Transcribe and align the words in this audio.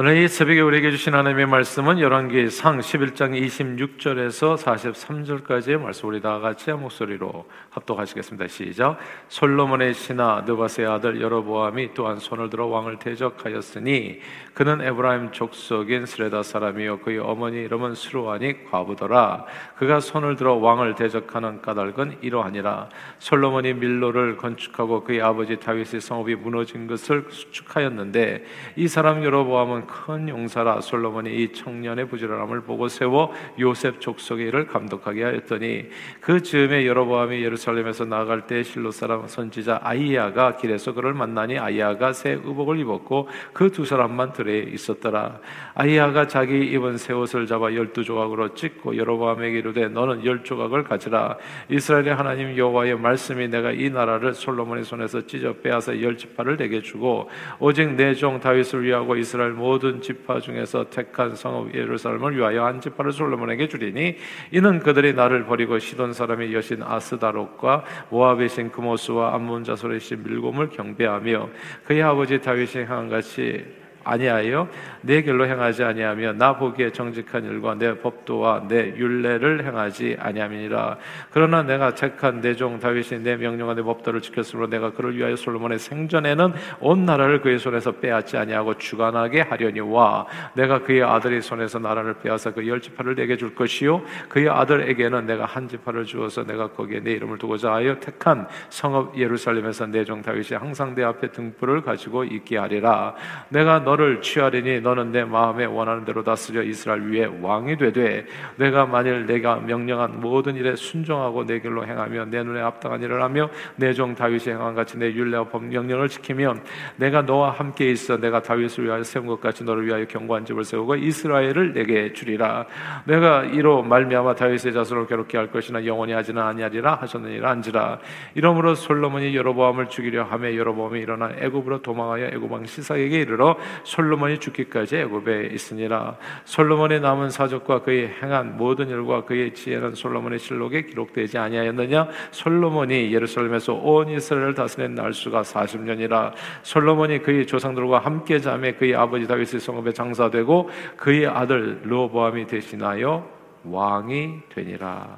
오늘 0.00 0.16
이 0.16 0.28
새벽에 0.28 0.60
우리에게 0.60 0.92
주신 0.92 1.12
하나님의 1.12 1.46
말씀은 1.46 1.98
열왕기 1.98 2.50
상 2.50 2.78
11장 2.78 3.34
26절에서 3.34 4.56
43절까지의 4.56 5.80
말씀 5.80 6.08
우리 6.08 6.20
다 6.20 6.38
같이 6.38 6.70
목소리로 6.70 7.48
합독하시겠습니다. 7.70 8.46
시작. 8.46 8.96
솔로몬의 9.26 9.94
신하 9.94 10.44
느바스의 10.46 10.86
아들 10.86 11.20
여로보암이 11.20 11.94
또한 11.94 12.20
손을 12.20 12.48
들어 12.48 12.66
왕을 12.66 13.00
대적하였으니 13.00 14.20
그는 14.54 14.80
에브라임 14.80 15.32
족속인 15.32 16.06
스레다 16.06 16.44
사람이요 16.44 17.00
그의 17.00 17.18
어머니 17.18 17.56
이름은 17.62 17.96
스루아니 17.96 18.66
과부더라. 18.70 19.46
그가 19.78 19.98
손을 19.98 20.36
들어 20.36 20.54
왕을 20.54 20.94
대적하는 20.94 21.60
까닭은 21.60 22.18
이러하니라. 22.20 22.88
솔로몬이 23.18 23.74
밀로를 23.74 24.36
건축하고 24.36 25.02
그의 25.02 25.22
아버지 25.22 25.56
다윗의 25.56 26.00
성읍이 26.00 26.36
무너진 26.36 26.86
것을 26.86 27.26
수축하였는데 27.30 28.44
이 28.76 28.86
사람 28.86 29.24
여로보암은 29.24 29.87
큰 29.88 30.28
용사라 30.28 30.80
솔로몬이 30.82 31.34
이 31.42 31.52
청년의 31.52 32.08
부지런함을 32.08 32.60
보고 32.60 32.86
세워 32.88 33.32
요셉 33.58 34.00
족속의 34.00 34.48
일을 34.48 34.66
감독하게 34.66 35.24
하였더니 35.24 35.86
그 36.20 36.42
즈음에 36.42 36.86
여로보암이 36.86 37.42
예루살렘에서 37.42 38.04
나갈 38.04 38.46
때 38.46 38.62
실로 38.62 38.92
사람 38.92 39.26
선지자 39.26 39.80
아이야가 39.82 40.56
길에서 40.58 40.92
그를 40.92 41.14
만나니 41.14 41.58
아이야가 41.58 42.12
새 42.12 42.32
의복을 42.32 42.78
입었고 42.80 43.28
그 43.54 43.70
두 43.78 43.84
사람만 43.84 44.32
들에 44.32 44.58
있었더라. 44.72 45.38
아이야가 45.74 46.26
자기 46.26 46.66
입은 46.72 46.98
새 46.98 47.12
옷을 47.12 47.46
잡아 47.46 47.72
열두 47.72 48.02
조각으로 48.04 48.54
찢고 48.54 48.96
여로보암에게 48.96 49.58
이르되 49.58 49.88
너는 49.88 50.24
열 50.24 50.42
조각을 50.42 50.82
가지라. 50.84 51.36
이스라엘의 51.70 52.14
하나님 52.14 52.56
여호와의 52.56 52.98
말씀이 52.98 53.46
내가 53.48 53.70
이 53.70 53.88
나라를 53.88 54.34
솔로몬의 54.34 54.84
손에서 54.84 55.26
찢어 55.26 55.52
빼앗아 55.62 56.00
열 56.02 56.16
지파를 56.16 56.56
내게 56.56 56.82
주고 56.82 57.30
오직 57.60 57.92
내 57.94 58.14
종 58.18 58.40
다윗을 58.40 58.82
위하고 58.82 59.14
이스라엘 59.14 59.52
모든 59.52 59.67
모든 59.68 60.00
지파 60.00 60.40
중에서 60.40 60.88
택한 60.88 61.36
성읍 61.36 61.74
예루살렘을 61.74 62.36
위하여 62.36 62.64
한 62.64 62.80
지파를 62.80 63.12
솔로몬에게 63.12 63.68
주리니 63.68 64.16
이는 64.52 64.78
그들이 64.78 65.12
나를 65.12 65.44
버리고 65.44 65.78
시돈 65.78 66.14
사람의 66.14 66.54
여신 66.54 66.82
아스다롯과 66.82 67.84
모압의 68.08 68.48
신 68.48 68.70
그모스와 68.70 69.34
암몬 69.34 69.64
자손의 69.64 70.00
신 70.00 70.22
밀곰을 70.22 70.70
경배하며 70.70 71.48
그의 71.84 72.02
아버지 72.02 72.40
다윗이 72.40 72.84
향한 72.84 73.10
같이 73.10 73.62
아니하여 74.08 74.68
내 75.02 75.22
길로 75.22 75.46
행하지 75.46 75.84
아니하며 75.84 76.32
나 76.34 76.56
보기에 76.56 76.90
정직한 76.92 77.44
일과 77.44 77.74
내 77.74 77.98
법도와 77.98 78.66
내 78.68 78.94
율례를 78.96 79.64
행하지 79.64 80.16
아니함이니라. 80.18 80.96
그러나 81.30 81.62
내가 81.62 81.94
택한 81.94 82.40
내 82.40 82.54
종 82.54 82.80
다윗이 82.80 83.22
내 83.22 83.36
명령과 83.36 83.74
내 83.74 83.82
법도를 83.82 84.20
지켰으므로 84.20 84.68
내가 84.68 84.90
그를 84.90 85.16
위하여 85.16 85.36
솔로몬의 85.36 85.78
생전에는 85.78 86.52
온 86.80 87.04
나라를 87.04 87.40
그의 87.40 87.58
손에서 87.58 87.92
빼앗지 87.92 88.36
아니하고 88.36 88.78
주관하게 88.78 89.42
하려니와 89.42 90.26
내가 90.54 90.80
그의 90.80 91.02
아들의 91.04 91.40
손에서 91.42 91.78
나라를 91.78 92.14
빼앗아 92.14 92.52
그 92.52 92.66
열 92.66 92.80
지파를 92.80 93.14
내게 93.14 93.36
줄 93.36 93.54
것이요 93.54 94.02
그의 94.28 94.48
아들에게는 94.48 95.26
내가 95.26 95.44
한 95.44 95.68
지파를 95.68 96.04
주어서 96.04 96.44
내가 96.44 96.68
거기에 96.68 97.00
내 97.00 97.12
이름을 97.12 97.38
두고자 97.38 97.72
하여 97.74 97.98
택한 98.00 98.46
성읍 98.70 99.16
예루살렘에서 99.16 99.86
내 99.86 100.04
종 100.04 100.22
다윗이 100.22 100.56
항상 100.58 100.94
내 100.94 101.04
앞에 101.04 101.28
등불을 101.32 101.82
가지고 101.82 102.24
있게 102.24 102.56
하리라. 102.56 103.14
내가 103.50 103.84
너 103.84 103.97
너를 103.98 104.20
취하리니 104.22 104.80
너는 104.80 105.10
내 105.10 105.24
마음에 105.24 105.64
원하는 105.64 106.04
대로 106.04 106.22
다스려 106.22 106.62
이스라엘 106.62 107.02
위에 107.02 107.28
왕이 107.42 107.76
되되 107.76 108.24
내가 108.56 108.86
만일 108.86 109.26
내가 109.26 109.56
명령한 109.56 110.20
모든 110.20 110.54
일에 110.54 110.76
순종하고 110.76 111.44
내 111.44 111.58
길로 111.58 111.84
행하며 111.84 112.26
내 112.26 112.42
눈에 112.44 112.60
합당한 112.60 113.02
일을 113.02 113.22
하며 113.22 113.50
내 113.76 113.92
종 113.98 114.14
다윗이 114.14 114.54
행한 114.54 114.76
같이 114.76 114.96
내 114.96 115.06
율례와 115.12 115.48
법명령을 115.48 116.08
지키면 116.08 116.62
내가 116.96 117.22
너와 117.22 117.50
함께 117.50 117.90
있어 117.90 118.16
내가 118.16 118.40
다윗을 118.40 118.84
위하여 118.84 119.02
세운 119.02 119.26
것 119.26 119.40
같이 119.40 119.64
너를 119.64 119.84
위하여 119.86 120.04
견고한 120.04 120.44
집을 120.44 120.62
세우고 120.62 120.94
이스라엘을 120.94 121.72
내게 121.72 122.12
주리라. 122.12 122.66
내가 123.04 123.42
이로 123.42 123.82
말미암아 123.82 124.36
다윗의 124.36 124.72
자손을 124.72 125.06
괴롭게 125.08 125.36
할 125.36 125.50
것이나 125.50 125.84
영원히 125.84 126.12
하지는 126.12 126.40
아니하리라 126.40 126.94
하셨느니라 127.00 127.50
한지라. 127.50 127.98
이러므로 128.36 128.76
솔로몬이 128.76 129.34
여로보암을 129.34 129.88
죽이려 129.88 130.22
하며 130.24 130.54
여로보암이 130.54 131.00
일어나 131.00 131.32
애굽으로 131.40 131.82
도망하여 131.82 132.26
애굽 132.26 132.52
왕 132.52 132.64
시사에게 132.64 133.18
이르러 133.22 133.56
솔로몬이 133.88 134.38
죽기까지 134.38 134.98
애굽에 134.98 135.46
있으니라. 135.54 136.18
솔로몬의 136.44 137.00
남은 137.00 137.30
사적과 137.30 137.80
그의 137.80 138.08
행한 138.22 138.58
모든 138.58 138.90
일과 138.90 139.24
그의 139.24 139.54
지혜는 139.54 139.94
솔로몬의 139.94 140.40
실록에 140.40 140.82
기록되지 140.82 141.38
아니하였느냐? 141.38 142.08
솔로몬이 142.30 143.14
예루살렘에서 143.14 143.72
온 143.72 144.10
이스라엘을 144.10 144.54
다스린 144.54 144.94
날수가 144.94 145.40
40년이라. 145.40 146.32
솔로몬이 146.62 147.20
그의 147.20 147.46
조상들과 147.46 148.00
함께 148.00 148.38
잠에 148.40 148.72
그의 148.72 148.94
아버지 148.94 149.26
다윗의 149.26 149.58
성읍에 149.58 149.92
장사되고 149.92 150.68
그의 150.98 151.26
아들 151.26 151.80
르보암이 151.84 152.46
대신하여 152.46 153.26
왕이 153.64 154.40
되니라. 154.50 155.16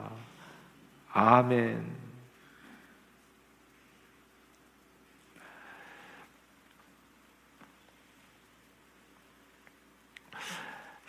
아멘 1.13 2.00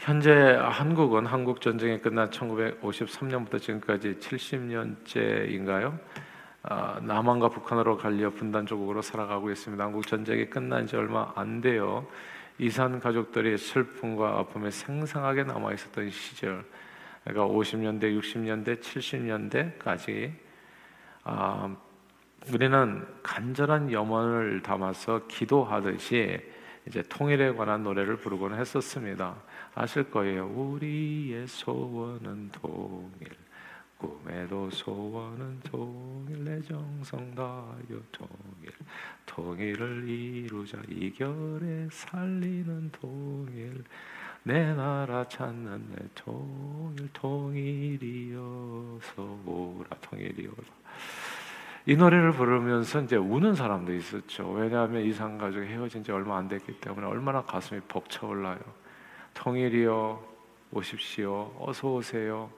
현재 0.01 0.31
한국은 0.31 1.28
한국 1.28 1.62
전쟁이 1.62 2.01
끝난 2.01 2.28
1953년부터 2.31 3.62
지금까지 3.62 4.16
70년째인가요? 4.16 5.95
아, 6.63 7.00
남한과 7.03 7.50
북한으로 7.50 7.97
갈려 7.97 8.31
분단 8.31 8.66
조국으로 8.66 9.03
살아가고 9.03 9.51
있습니다. 9.51 9.84
한국 9.84 10.07
전쟁이 10.07 10.50
끝난 10.50 10.88
지 10.88 10.95
얼마 10.95 11.31
안 11.35 11.62
돼요. 11.62 12.07
이산 12.57 13.00
가족들이 13.00 13.59
슬픔과 13.59 14.39
아픔에 14.39 14.72
생생하게 14.72 15.44
남아 15.44 15.73
있었던 15.73 16.09
시절, 16.09 16.66
그러니까 17.23 17.53
50년대, 17.53 18.19
60년대, 18.19 18.81
70년대까지 18.81 20.31
아, 21.25 21.75
우리는 22.51 23.06
간절한 23.22 23.91
염원을 23.91 24.63
담아서 24.63 25.28
기도하듯이 25.28 26.39
이제 26.88 27.03
통일에 27.03 27.53
관한 27.53 27.84
노래를 27.84 28.18
부르곤 28.18 28.53
했었습니다. 28.53 29.36
아실 29.75 30.09
거예요. 30.09 30.47
우리의 30.47 31.47
소원은 31.47 32.50
통일, 32.52 33.30
꿈에도 33.97 34.69
소원은 34.72 35.59
통일, 35.62 36.44
내 36.44 36.62
정성 36.62 37.36
다여 37.36 38.02
통일, 38.12 38.72
통일을 39.25 40.09
이루자 40.09 40.81
이결에 40.90 41.88
살리는 41.92 42.92
통일, 42.92 43.84
내 44.44 44.74
나라 44.74 45.28
찾는 45.28 45.86
내 45.96 45.98
통일, 46.16 47.09
통일이어서 47.13 48.42
오라, 49.46 49.88
통일이오라. 50.02 50.81
이 51.88 51.96
노래를 51.96 52.31
부르면서 52.31 53.02
이제 53.02 53.16
우는 53.16 53.56
사람도 53.56 53.94
있었죠. 53.94 54.52
왜냐하면 54.52 55.02
이상 55.03 55.38
가족이 55.40 55.66
헤어진 55.66 56.03
지 56.03 56.12
얼마 56.12 56.38
안 56.38 56.47
됐기 56.47 56.80
때문에 56.80 57.08
얼마나 57.08 57.42
가슴이 57.42 57.81
벅차올라요. 57.88 58.59
통일이여 59.34 60.24
오십시오. 60.72 61.52
어서 61.59 61.94
오세요. 61.94 62.52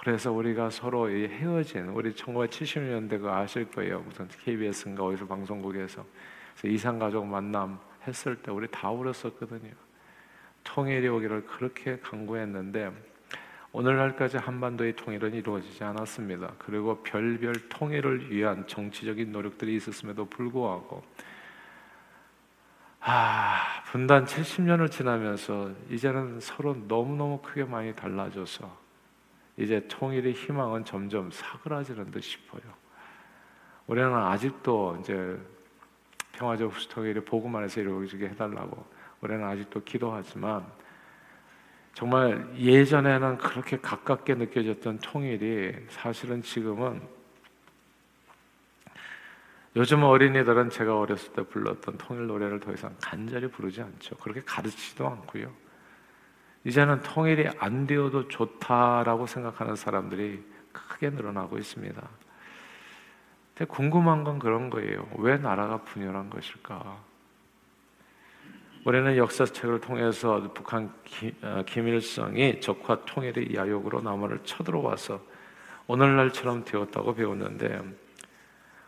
그래서 0.00 0.32
우리가 0.32 0.70
서로 0.70 1.08
헤어진 1.08 1.88
우리 1.90 2.12
1970년대 2.12 3.20
그 3.20 3.30
아실 3.30 3.70
거예요. 3.70 4.00
무슨 4.00 4.26
KBS인가 4.26 5.04
어디서 5.04 5.26
방송국에서 5.26 6.04
이상 6.64 6.98
가족 6.98 7.26
만남 7.26 7.78
했을 8.06 8.34
때 8.36 8.50
우리 8.50 8.66
다 8.68 8.90
울었었거든요. 8.90 9.70
통일이 10.64 11.06
오기를 11.06 11.46
그렇게 11.46 11.98
강구했는데 12.00 12.90
오늘날까지 13.72 14.36
한반도의 14.38 14.96
통일은 14.96 15.32
이루어지지 15.32 15.84
않았습니다. 15.84 16.54
그리고 16.58 17.02
별별 17.02 17.68
통일을 17.68 18.32
위한 18.32 18.66
정치적인 18.66 19.30
노력들이 19.30 19.76
있었음에도 19.76 20.24
불구하고 20.24 21.04
아, 23.00 23.82
분단 23.86 24.24
70년을 24.24 24.90
지나면서 24.90 25.70
이제는 25.88 26.40
서로 26.40 26.74
너무너무 26.74 27.40
크게 27.40 27.64
많이 27.64 27.94
달라져서 27.94 28.78
이제 29.56 29.86
통일의 29.88 30.32
희망은 30.32 30.84
점점 30.84 31.30
사그라지는 31.30 32.10
듯 32.10 32.22
싶어요. 32.22 32.62
우리는 33.86 34.12
아직도 34.12 34.98
이제 35.00 35.38
평화적 36.32 36.72
통일이 36.90 37.20
보고만 37.20 37.64
해서 37.64 37.80
이루어지게 37.80 38.28
해달라고 38.30 38.84
우리는 39.20 39.44
아직도 39.44 39.82
기도하지만 39.84 40.66
정말 41.94 42.48
예전에는 42.56 43.38
그렇게 43.38 43.78
가깝게 43.78 44.34
느껴졌던 44.34 44.98
통일이 45.00 45.74
사실은 45.88 46.42
지금은 46.42 47.00
요즘 49.76 50.02
어린이들은 50.02 50.70
제가 50.70 50.98
어렸을 50.98 51.32
때 51.32 51.42
불렀던 51.42 51.98
통일 51.98 52.26
노래를 52.26 52.58
더 52.58 52.72
이상 52.72 52.94
간절히 53.00 53.48
부르지 53.48 53.80
않죠. 53.82 54.16
그렇게 54.16 54.42
가르치지도 54.44 55.06
않고요. 55.06 55.52
이제는 56.64 57.02
통일이 57.02 57.48
안 57.58 57.86
되어도 57.86 58.28
좋다라고 58.28 59.26
생각하는 59.26 59.76
사람들이 59.76 60.42
크게 60.72 61.10
늘어나고 61.10 61.58
있습니다. 61.58 62.08
근데 63.54 63.64
궁금한 63.66 64.24
건 64.24 64.38
그런 64.38 64.70
거예요. 64.70 65.08
왜 65.18 65.36
나라가 65.36 65.78
분열한 65.82 66.30
것일까? 66.30 67.09
우리는 68.90 69.16
역사책을 69.16 69.80
통해서 69.80 70.50
북한 70.52 70.92
기, 71.04 71.32
어, 71.42 71.62
김일성이 71.64 72.60
적화 72.60 73.04
통일의 73.04 73.54
야욕으로 73.54 74.00
남한을 74.00 74.40
쳐들어와서 74.42 75.22
오늘날처럼 75.86 76.64
되었다고 76.64 77.14
배웠는데 77.14 77.82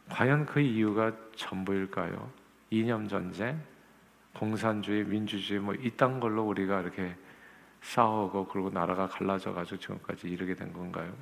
과연 0.08 0.44
그 0.46 0.58
이유가 0.58 1.12
전부일까요? 1.36 2.30
이념 2.70 3.06
전쟁, 3.06 3.60
공산주의, 4.34 5.04
민주주의 5.04 5.60
뭐 5.60 5.72
이딴 5.72 6.18
걸로 6.18 6.48
우리가 6.48 6.80
이렇게 6.80 7.14
싸우고 7.82 8.48
그리고 8.48 8.70
나라가 8.70 9.06
갈라져 9.06 9.52
가지고 9.52 9.76
지금까지 9.76 10.26
이르게 10.28 10.56
된 10.56 10.72
건가요? 10.72 11.12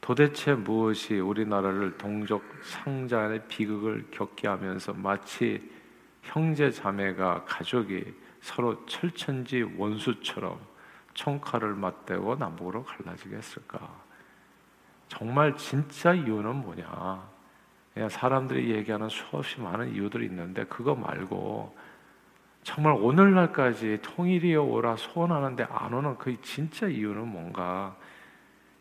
도대체 0.00 0.54
무엇이 0.54 1.20
우리나라를 1.20 1.96
동족 1.96 2.42
상잔의 2.64 3.42
비극을 3.46 4.08
겪게 4.10 4.48
하면서 4.48 4.92
마치 4.92 5.78
형제 6.22 6.70
자매가 6.70 7.44
가족이 7.44 8.14
서로 8.40 8.84
철천지 8.86 9.62
원수처럼 9.76 10.58
총칼을 11.14 11.74
맞대고 11.74 12.36
남북으로 12.36 12.84
갈라지게 12.84 13.36
했을까? 13.36 13.90
정말 15.08 15.56
진짜 15.56 16.14
이유는 16.14 16.56
뭐냐? 16.56 17.28
그냥 17.92 18.08
사람들이 18.08 18.70
얘기하는 18.70 19.08
수없이 19.08 19.60
많은 19.60 19.92
이유들이 19.94 20.26
있는데 20.26 20.64
그거 20.64 20.94
말고 20.94 21.76
정말 22.62 22.92
오늘날까지 22.94 23.98
통일이여 24.02 24.62
오라 24.62 24.96
소원하는데 24.96 25.66
안 25.70 25.92
오는 25.92 26.16
그 26.18 26.40
진짜 26.42 26.86
이유는 26.86 27.26
뭔가? 27.26 27.96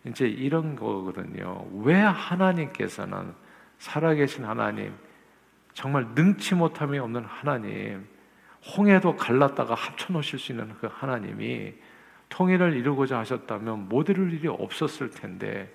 이제 0.06 0.28
이런 0.28 0.76
거거든요. 0.76 1.68
왜 1.74 1.96
하나님께서는 1.96 3.34
살아계신 3.80 4.46
하나님, 4.46 4.94
정말 5.80 6.08
능치 6.14 6.56
못함이 6.56 7.00
없는 7.00 7.24
하나님, 7.24 8.06
홍해도 8.76 9.16
갈랐다가 9.16 9.76
합쳐 9.76 10.12
놓으실 10.12 10.38
수 10.38 10.52
있는 10.52 10.76
그 10.82 10.90
하나님이 10.92 11.74
통일을 12.28 12.76
이루고자 12.76 13.18
하셨다면 13.20 13.88
못 13.88 14.10
이룰 14.10 14.34
일이 14.34 14.50
없었을 14.50 15.10
텐데 15.10 15.74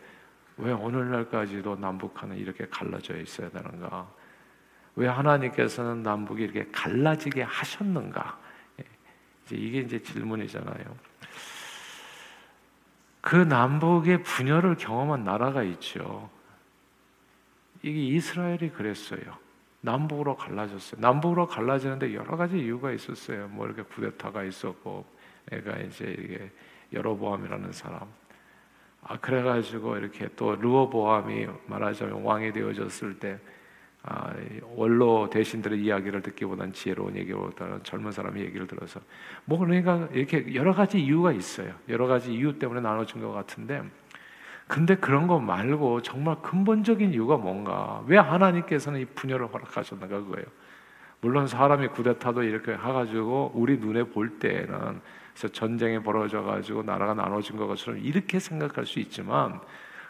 왜 0.58 0.72
오늘날까지도 0.72 1.76
남북한은 1.76 2.36
이렇게 2.36 2.66
갈라져 2.66 3.16
있어야 3.16 3.48
되는가? 3.48 4.06
왜 4.96 5.08
하나님께서는 5.08 6.02
남북이 6.02 6.42
이렇게 6.42 6.70
갈라지게 6.70 7.40
하셨는가? 7.40 8.38
예, 8.80 8.84
이제 9.46 9.56
이게 9.56 9.78
이제 9.78 10.02
질문이잖아요. 10.02 10.84
그 13.22 13.36
남북의 13.36 14.22
분열을 14.22 14.76
경험한 14.76 15.24
나라가 15.24 15.62
있죠. 15.62 16.28
이게 17.80 18.04
이스라엘이 18.04 18.68
그랬어요. 18.68 19.42
남북으로 19.84 20.36
갈라졌어요. 20.36 21.00
남북으로 21.00 21.46
갈라지는데 21.46 22.14
여러 22.14 22.36
가지 22.36 22.58
이유가 22.58 22.90
있었어요. 22.90 23.48
뭐 23.48 23.66
이렇게 23.66 23.82
구데타가 23.82 24.42
있었고, 24.44 25.04
내가 25.50 25.76
이제 25.78 26.16
이게 26.18 26.50
여로보암이라는 26.92 27.72
사람. 27.72 28.00
아 29.02 29.18
그래가지고 29.18 29.98
이렇게 29.98 30.28
또 30.36 30.56
르호보암이 30.56 31.46
말하자면 31.66 32.22
왕이 32.22 32.52
되어졌을 32.54 33.18
때 33.18 33.38
아, 34.02 34.34
원로 34.74 35.28
대신들의 35.28 35.80
이야기를 35.82 36.22
듣기보다는 36.22 36.72
지혜로운 36.72 37.16
얘기보다는 37.16 37.82
젊은 37.84 38.12
사람의 38.12 38.42
얘기를 38.44 38.66
들어서 38.66 39.00
뭐 39.44 39.58
그러니까 39.58 40.08
이렇게 40.12 40.54
여러 40.54 40.72
가지 40.72 41.00
이유가 41.00 41.32
있어요. 41.32 41.74
여러 41.90 42.06
가지 42.06 42.32
이유 42.32 42.58
때문에 42.58 42.80
나눠진 42.80 43.20
것 43.20 43.32
같은데 43.32 43.82
근데 44.66 44.96
그런 44.96 45.26
거 45.26 45.38
말고 45.38 46.02
정말 46.02 46.36
근본적인 46.42 47.12
이유가 47.12 47.36
뭔가 47.36 48.02
왜 48.06 48.16
하나님께서는 48.16 49.00
이 49.00 49.04
분열을 49.04 49.52
허락하셨는가 49.52 50.20
그거예요. 50.20 50.46
물론 51.20 51.46
사람이 51.46 51.88
구데타도 51.88 52.42
이렇게 52.42 52.72
해가지고 52.72 53.52
우리 53.54 53.78
눈에 53.78 54.04
볼 54.04 54.38
때는 54.38 55.00
그래서 55.32 55.48
전쟁이 55.52 56.02
벌어져 56.02 56.42
가지고 56.42 56.82
나라가 56.82 57.14
나눠진 57.14 57.56
것처럼 57.56 58.00
이렇게 58.00 58.38
생각할 58.38 58.86
수 58.86 59.00
있지만 59.00 59.60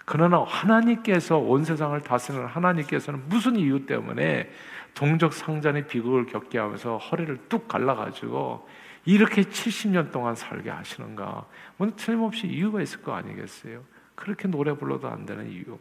그러나 0.04 0.44
하나님께서 0.46 1.38
온 1.38 1.64
세상을 1.64 1.98
다스리는 2.02 2.46
하나님께서는 2.46 3.22
무슨 3.28 3.56
이유 3.56 3.86
때문에 3.86 4.50
동족 4.94 5.32
상잔의 5.32 5.86
비극을 5.88 6.26
겪게 6.26 6.58
하면서 6.58 6.98
허리를 6.98 7.36
뚝 7.48 7.68
갈라가지고 7.68 8.68
이렇게 9.06 9.42
70년 9.42 10.12
동안 10.12 10.34
살게 10.34 10.70
하시는가? 10.70 11.46
뭐 11.76 11.90
틀림없이 11.96 12.46
이유가 12.46 12.80
있을 12.80 13.02
거 13.02 13.14
아니겠어요? 13.14 13.82
그렇게 14.14 14.48
노래 14.48 14.76
불러도 14.76 15.08
안 15.08 15.26
되는 15.26 15.50
이유. 15.50 15.78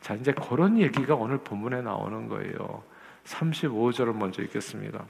자, 0.00 0.14
이제 0.14 0.32
그런 0.32 0.78
얘기가 0.78 1.14
오늘 1.14 1.38
본문에 1.38 1.82
나오는 1.82 2.28
거예요. 2.28 2.82
35절을 3.24 4.14
먼저 4.14 4.42
읽겠습니다. 4.42 5.04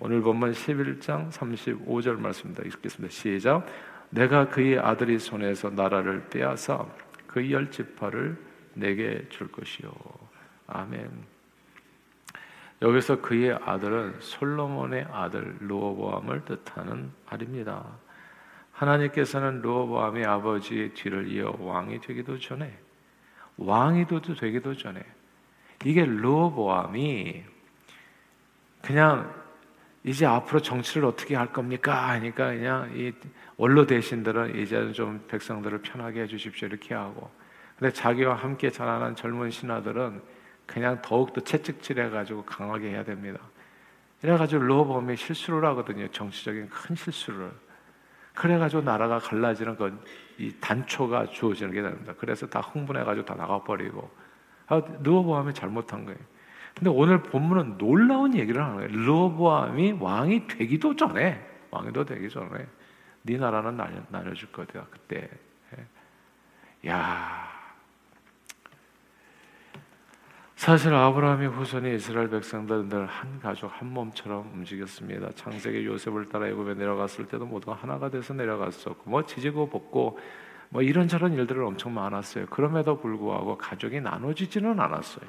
오늘 0.00 0.20
본문 0.20 0.52
11장 0.52 1.30
35절 1.30 2.18
말씀입니다. 2.18 2.62
읽겠습니다. 2.64 3.12
시작. 3.12 3.66
내가 4.10 4.48
그의 4.48 4.78
아들이 4.78 5.18
손에서 5.18 5.70
나라를 5.70 6.28
빼앗아 6.28 6.86
그 7.26 7.50
열 7.50 7.70
지파를 7.70 8.36
내게 8.74 9.26
줄 9.28 9.50
것이요. 9.50 9.90
아멘. 10.66 11.10
여기서 12.82 13.20
그의 13.20 13.52
아들은 13.52 14.16
솔로몬의 14.20 15.06
아들 15.10 15.56
르호보암을 15.60 16.44
뜻하는 16.44 17.10
말입니다. 17.30 17.84
하나님께서는 18.74 19.62
르호보암의 19.62 20.24
아버지의 20.24 20.90
뒤를 20.94 21.28
이어 21.28 21.56
왕이 21.58 22.00
되기도 22.00 22.38
전에 22.38 22.76
왕이 23.56 24.06
되기도 24.06 24.76
전에 24.76 25.02
이게 25.84 26.04
르호보암이 26.04 27.44
그냥 28.82 29.32
이제 30.02 30.26
앞으로 30.26 30.60
정치를 30.60 31.06
어떻게 31.06 31.34
할 31.34 31.52
겁니까? 31.52 32.10
하니까 32.10 32.48
그냥 32.48 32.92
이 32.94 33.12
원로 33.56 33.86
대신들은 33.86 34.56
이제는 34.56 34.92
좀 34.92 35.24
백성들을 35.28 35.80
편하게 35.82 36.22
해주십시오 36.22 36.68
이렇게 36.68 36.94
하고 36.94 37.30
근데 37.78 37.92
자기와 37.92 38.34
함께 38.34 38.70
자라난 38.70 39.16
젊은 39.16 39.50
신하들은 39.50 40.20
그냥 40.66 41.00
더욱더 41.02 41.40
채찍질해가지고 41.40 42.44
강하게 42.44 42.90
해야 42.90 43.04
됩니다. 43.04 43.38
이래가지고 44.22 44.62
로범이 44.62 45.16
실수를 45.16 45.64
하거든요. 45.68 46.08
정치적인 46.08 46.68
큰 46.68 46.96
실수를. 46.96 47.50
그래가지고 48.34 48.82
나라가 48.82 49.18
갈라지는 49.18 49.76
건 49.76 49.98
이 50.38 50.52
단초가 50.60 51.26
주어지는 51.26 51.72
게 51.72 51.82
됩니다. 51.82 52.12
그래서 52.18 52.46
다 52.46 52.60
흥분해가지고 52.60 53.24
다 53.24 53.34
나가버리고. 53.34 54.10
아, 54.66 54.82
르호보암이 55.02 55.54
잘못한 55.54 56.04
거예요. 56.04 56.18
근데 56.74 56.90
오늘 56.90 57.22
본문은 57.22 57.78
놀라운 57.78 58.34
얘기를 58.34 58.62
하는 58.62 58.76
거예요. 58.76 58.88
르호보암이 58.90 59.98
왕이 60.00 60.48
되기도 60.48 60.96
전에, 60.96 61.40
왕이도 61.70 62.04
되기 62.04 62.28
전에 62.28 62.66
네 63.22 63.36
나라는 63.36 63.76
나눠, 63.76 64.00
나눠줄 64.08 64.50
거다 64.50 64.86
그때. 64.90 65.28
예. 65.76 66.90
야. 66.90 67.53
사실 70.56 70.94
아브라함의 70.94 71.48
후손이 71.48 71.96
이스라엘 71.96 72.30
백성들 72.30 73.06
한 73.06 73.40
가족 73.40 73.66
한 73.68 73.92
몸처럼 73.92 74.50
움직였습니다. 74.54 75.30
창세기 75.34 75.84
요셉을 75.84 76.28
따라 76.28 76.46
애굽에 76.48 76.74
내려갔을 76.74 77.26
때도 77.26 77.44
모두가 77.44 77.74
하나가 77.74 78.08
돼서 78.08 78.32
내려갔었고 78.34 79.10
뭐 79.10 79.26
지지고 79.26 79.68
볶고 79.68 80.18
뭐 80.70 80.80
이런저런 80.80 81.34
일들을 81.34 81.62
엄청 81.62 81.92
많았어요. 81.94 82.46
그럼에도 82.46 82.98
불구하고 82.98 83.58
가족이 83.58 84.00
나눠지지는 84.00 84.78
않았어요. 84.78 85.28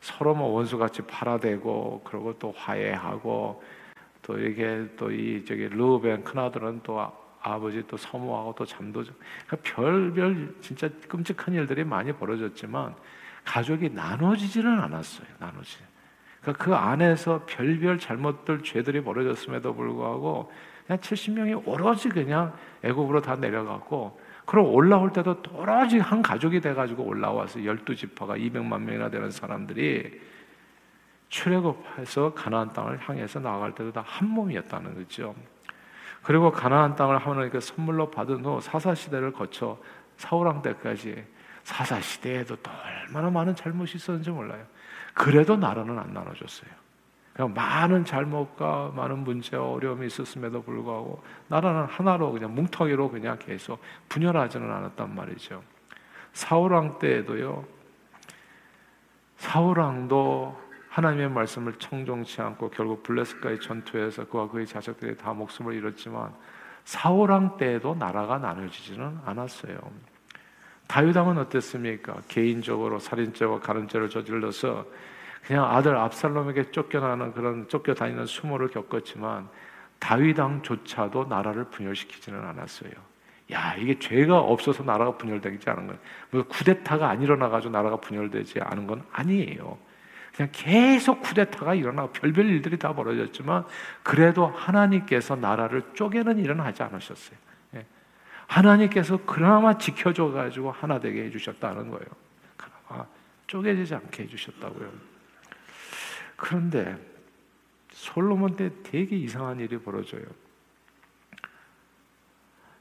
서로 0.00 0.34
뭐 0.34 0.48
원수같이 0.48 1.02
팔아대고 1.02 2.02
그리고 2.04 2.38
또 2.38 2.52
화해하고 2.56 3.62
또 4.22 4.38
이게 4.38 4.86
또 4.96 5.10
이 5.10 5.44
저기 5.46 5.66
르벤 5.68 6.24
큰아들은 6.24 6.80
또 6.82 7.10
아버지 7.40 7.82
또 7.88 7.96
서모하고 7.96 8.54
또 8.56 8.64
잠도 8.66 9.02
그러니까 9.02 9.56
별별 9.62 10.54
진짜 10.60 10.88
끔찍한 11.08 11.54
일들이 11.54 11.84
많이 11.84 12.12
벌어졌지만 12.12 12.94
가족이 13.46 13.90
나눠지지는 13.90 14.78
않았어요. 14.80 15.26
나눠지. 15.38 15.78
그러니까 16.42 16.64
그 16.64 16.74
안에서 16.74 17.44
별별 17.46 17.98
잘못들 17.98 18.62
죄들이 18.62 19.02
벌어졌음에도 19.02 19.74
불구하고 19.74 20.52
그냥 20.86 21.00
70명이 21.00 21.62
오로지 21.66 22.08
그냥 22.08 22.52
애굽으로 22.82 23.22
다 23.22 23.36
내려갔고 23.36 24.20
그럼 24.44 24.66
올라올 24.66 25.12
때도 25.12 25.42
오로지 25.54 25.98
한 25.98 26.22
가족이 26.22 26.60
돼 26.60 26.74
가지고 26.74 27.04
올라와서 27.04 27.64
열두 27.64 27.96
지파가 27.96 28.36
200만 28.36 28.82
명이나 28.82 29.08
되는 29.10 29.30
사람들이 29.30 30.20
출애굽해서 31.28 32.34
가나안 32.34 32.72
땅을 32.72 33.00
향해서 33.00 33.40
나아갈 33.40 33.74
때도 33.74 33.92
다 33.92 34.04
한 34.06 34.28
몸이었다는 34.28 34.94
거죠. 34.94 35.34
그리고 36.22 36.50
가나안 36.52 36.94
땅을 36.94 37.18
하나님께 37.18 37.60
선물로 37.60 38.10
받은 38.10 38.44
후 38.44 38.60
사사 38.60 38.94
시대를 38.94 39.32
거쳐 39.32 39.78
사울 40.16 40.46
왕 40.46 40.62
때까지 40.62 41.24
사사 41.66 42.00
시대에도 42.00 42.54
또 42.62 42.70
얼마나 42.70 43.28
많은 43.28 43.56
잘못이 43.56 43.96
있었는지 43.96 44.30
몰라요. 44.30 44.64
그래도 45.14 45.56
나라는 45.56 45.98
안 45.98 46.14
나눠줬어요. 46.14 46.70
그냥 47.32 47.54
많은 47.54 48.04
잘못과 48.04 48.92
많은 48.94 49.24
문제와 49.24 49.72
어려움이 49.72 50.06
있었음에도 50.06 50.62
불구하고 50.62 51.24
나라는 51.48 51.86
하나로 51.86 52.30
그냥 52.30 52.54
뭉텅이로 52.54 53.10
그냥 53.10 53.36
계속 53.40 53.80
분열하지는 54.08 54.70
않았단 54.70 55.12
말이죠. 55.12 55.60
사울왕 56.34 57.00
때에도요. 57.00 57.64
사울왕도 59.38 60.62
하나님의 60.88 61.30
말씀을 61.30 61.74
청종치 61.80 62.42
않고 62.42 62.70
결국 62.70 63.02
블레스가의 63.02 63.58
전투에서 63.60 64.28
그와 64.28 64.48
그의 64.48 64.66
자식들이 64.68 65.16
다 65.16 65.32
목숨을 65.32 65.74
잃었지만 65.74 66.32
사울왕 66.84 67.56
때에도 67.56 67.96
나라가 67.96 68.38
나눠지지는 68.38 69.18
않았어요. 69.24 69.76
다윗왕은 70.88 71.38
어땠습니까? 71.38 72.16
개인적으로 72.28 72.98
살인죄와 72.98 73.60
가는죄를 73.60 74.08
저질러서 74.08 74.86
그냥 75.46 75.64
아들 75.64 75.96
압살롬에게 75.96 76.70
쫓겨나는 76.70 77.32
그런 77.32 77.68
쫓겨다니는 77.68 78.26
수모를 78.26 78.68
겪었지만 78.68 79.48
다윗왕조차도 79.98 81.26
나라를 81.26 81.64
분열시키지는 81.64 82.38
않았어요. 82.44 82.90
야 83.52 83.76
이게 83.76 83.98
죄가 83.98 84.38
없어서 84.38 84.82
나라가 84.82 85.16
분열되지 85.16 85.70
않은 85.70 85.86
거예요. 85.86 86.00
뭐 86.30 86.42
쿠데타가 86.44 87.08
안 87.08 87.22
일어나가지고 87.22 87.72
나라가 87.72 87.96
분열되지 87.96 88.60
않은 88.60 88.86
건 88.86 89.04
아니에요. 89.12 89.78
그냥 90.34 90.50
계속 90.52 91.22
쿠데타가 91.22 91.74
일어나고 91.74 92.12
별별 92.12 92.46
일들이 92.46 92.76
다 92.78 92.92
벌어졌지만 92.92 93.64
그래도 94.02 94.46
하나님께서 94.48 95.36
나라를 95.36 95.82
쪼개는 95.94 96.38
일은 96.38 96.60
하지 96.60 96.82
않으셨어요. 96.82 97.38
예. 98.48 98.54
하나님께서 98.54 99.18
그나마 99.24 99.76
지켜줘 99.76 100.30
가지고 100.30 100.70
하나 100.70 100.98
되게 100.98 101.24
해주셨다는 101.24 101.90
거예요. 101.90 102.06
그나마 102.56 103.06
쪼개지지 103.46 103.94
않게 103.94 104.24
해주셨다고요. 104.24 104.90
그런데 106.36 106.96
솔로몬 107.90 108.56
때 108.56 108.70
되게 108.82 109.16
이상한 109.16 109.58
일이 109.58 109.78
벌어져요. 109.78 110.24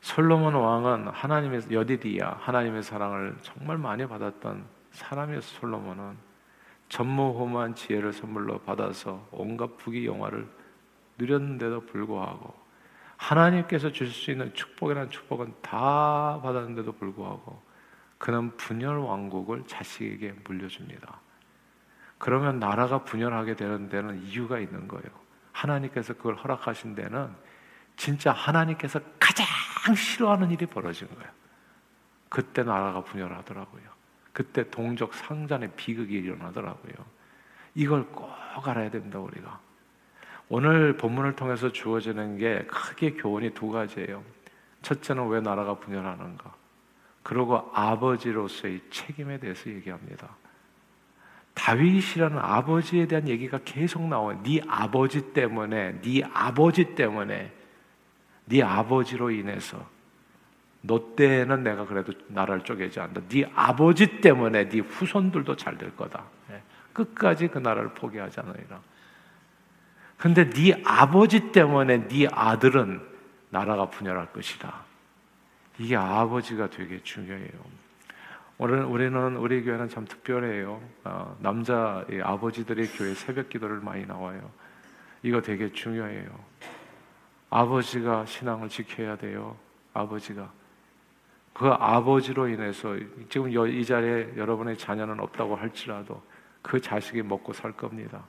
솔로몬 0.02 0.54
왕은 0.54 1.08
하나님의 1.08 1.64
여디디야 1.72 2.38
하나님의 2.42 2.84
사랑을 2.84 3.36
정말 3.42 3.78
많이 3.78 4.08
받았던 4.08 4.66
사람이었 4.92 5.42
솔로몬은 5.42 6.16
전무후무한 6.90 7.74
지혜를 7.74 8.14
선물로 8.14 8.60
받아서 8.60 9.28
온갖 9.32 9.78
부귀 9.78 10.06
영화를 10.06 10.48
누렸는데도 11.18 11.82
불구하고 11.88 12.65
하나님께서 13.18 13.92
주실 13.92 14.14
수 14.14 14.32
있는 14.32 14.54
축복이라는 14.54 15.10
축복은 15.10 15.56
다 15.62 16.40
받았는데도 16.42 16.92
불구하고 16.94 17.62
그는 18.18 18.56
분열 18.58 18.98
왕국을 18.98 19.64
자식에게 19.68 20.34
물려줍니다. 20.44 21.20
그러면 22.18 22.60
나라가 22.60 23.04
분열하게 23.04 23.56
되는 23.56 23.90
데는 23.90 24.22
이유가 24.24 24.60
있는 24.60 24.88
거예요. 24.88 25.06
하나님께서 25.52 26.14
그걸 26.14 26.36
허락하신 26.36 26.96
데는 26.96 27.30
진짜 27.96 28.32
하나님께서 28.32 29.00
가장 29.20 29.46
싫어하는 29.96 30.52
일이 30.52 30.66
벌어진 30.66 31.08
거예요. 31.16 31.30
그때 32.30 32.64
나라가 32.64 33.04
분열하더라고요. 33.04 33.84
그때 34.34 34.70
동족 34.70 35.14
상잔의 35.14 35.72
비극이 35.76 36.14
일어나더라고요. 36.14 36.94
이걸 37.76 38.06
꼭 38.08 38.68
알아야 38.68 38.90
된다 38.90 39.20
우리가. 39.20 39.60
오늘 40.50 40.96
본문을 40.98 41.36
통해서 41.36 41.72
주어지는 41.72 42.38
게 42.38 42.66
크게 42.68 43.12
교훈이 43.14 43.54
두 43.54 43.70
가지예요. 43.70 44.24
첫째는 44.82 45.28
왜 45.30 45.42
나라가 45.42 45.76
분열하는가? 45.76 46.54
그리고 47.24 47.72
아버지로서의 47.74 48.82
책임에 48.92 49.40
대해서 49.40 49.70
얘기합니다. 49.70 50.30
다윗이라는 51.56 52.38
아버지에 52.38 53.08
대한 53.08 53.28
얘기가 53.28 53.60
계속 53.66 54.08
나와요. 54.08 54.40
네 54.44 54.62
아버지 54.68 55.34
때문에, 55.34 56.02
네 56.02 56.22
아버지 56.32 56.96
때문에 56.96 57.52
네 58.46 58.62
아버지로 58.62 59.32
인해서 59.32 59.84
너 60.82 61.16
때는 61.16 61.64
내가 61.64 61.86
그래도 61.86 62.14
나라를 62.28 62.64
쪼개지 62.64 63.00
않는다. 63.00 63.22
네 63.30 63.50
아버지 63.56 64.22
때문에 64.22 64.70
네 64.70 64.80
후손들도 64.80 65.56
잘 65.56 65.78
될 65.78 65.96
거다. 65.96 66.24
예. 66.52 66.62
끝까지 66.94 67.48
그 67.48 67.58
나라를 67.58 67.90
포기하지 67.96 68.40
않으리라. 68.42 68.80
근데 70.18 70.50
네 70.50 70.82
아버지 70.86 71.52
때문에 71.52 72.08
네 72.08 72.28
아들은 72.32 73.02
나라가 73.50 73.90
분열할 73.90 74.32
것이다. 74.32 74.84
이게 75.78 75.96
아버지가 75.96 76.70
되게 76.70 77.02
중요해요. 77.04 77.86
오늘 78.58 78.86
우리는 78.86 79.36
우리 79.36 79.64
교회는 79.64 79.90
참 79.90 80.06
특별해요. 80.06 80.82
어, 81.04 81.38
남자 81.42 82.06
아버지들의 82.24 82.88
교회 82.88 83.14
새벽 83.14 83.50
기도를 83.50 83.82
많이 83.82 84.06
나와요. 84.06 84.50
이거 85.24 85.42
되게 85.42 85.72
중요해요. 85.72 86.30
아버지가 87.50 88.26
신앙을 88.26 88.70
지켜야 88.70 89.18
돼요. 89.18 89.58
아버지가. 89.94 90.50
그 91.54 91.68
아버지로 91.68 92.48
인해서 92.48 92.96
지금 93.30 93.50
이 93.50 93.86
자리에 93.86 94.34
여러분의 94.38 94.78
자녀는 94.78 95.20
없다고 95.20 95.56
할지라도 95.56 96.22
그 96.62 96.80
자식이 96.80 97.22
먹고 97.24 97.54
살 97.54 97.72
겁니다. 97.72 98.26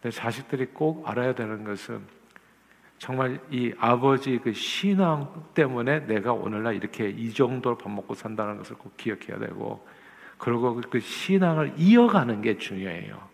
근데 0.00 0.14
자식들이 0.14 0.66
꼭 0.66 1.08
알아야 1.08 1.34
되는 1.34 1.64
것은 1.64 2.00
정말 2.98 3.40
이 3.50 3.72
아버지 3.78 4.38
그 4.38 4.52
신앙 4.52 5.46
때문에 5.54 6.06
내가 6.06 6.32
오늘날 6.32 6.74
이렇게 6.74 7.08
이 7.08 7.32
정도로 7.32 7.78
밥 7.78 7.90
먹고 7.90 8.14
산다는 8.14 8.58
것을 8.58 8.76
꼭 8.76 8.96
기억해야 8.96 9.38
되고 9.38 9.86
그리고 10.36 10.80
그 10.88 11.00
신앙을 11.00 11.74
이어가는 11.76 12.42
게 12.42 12.58
중요해요. 12.58 13.28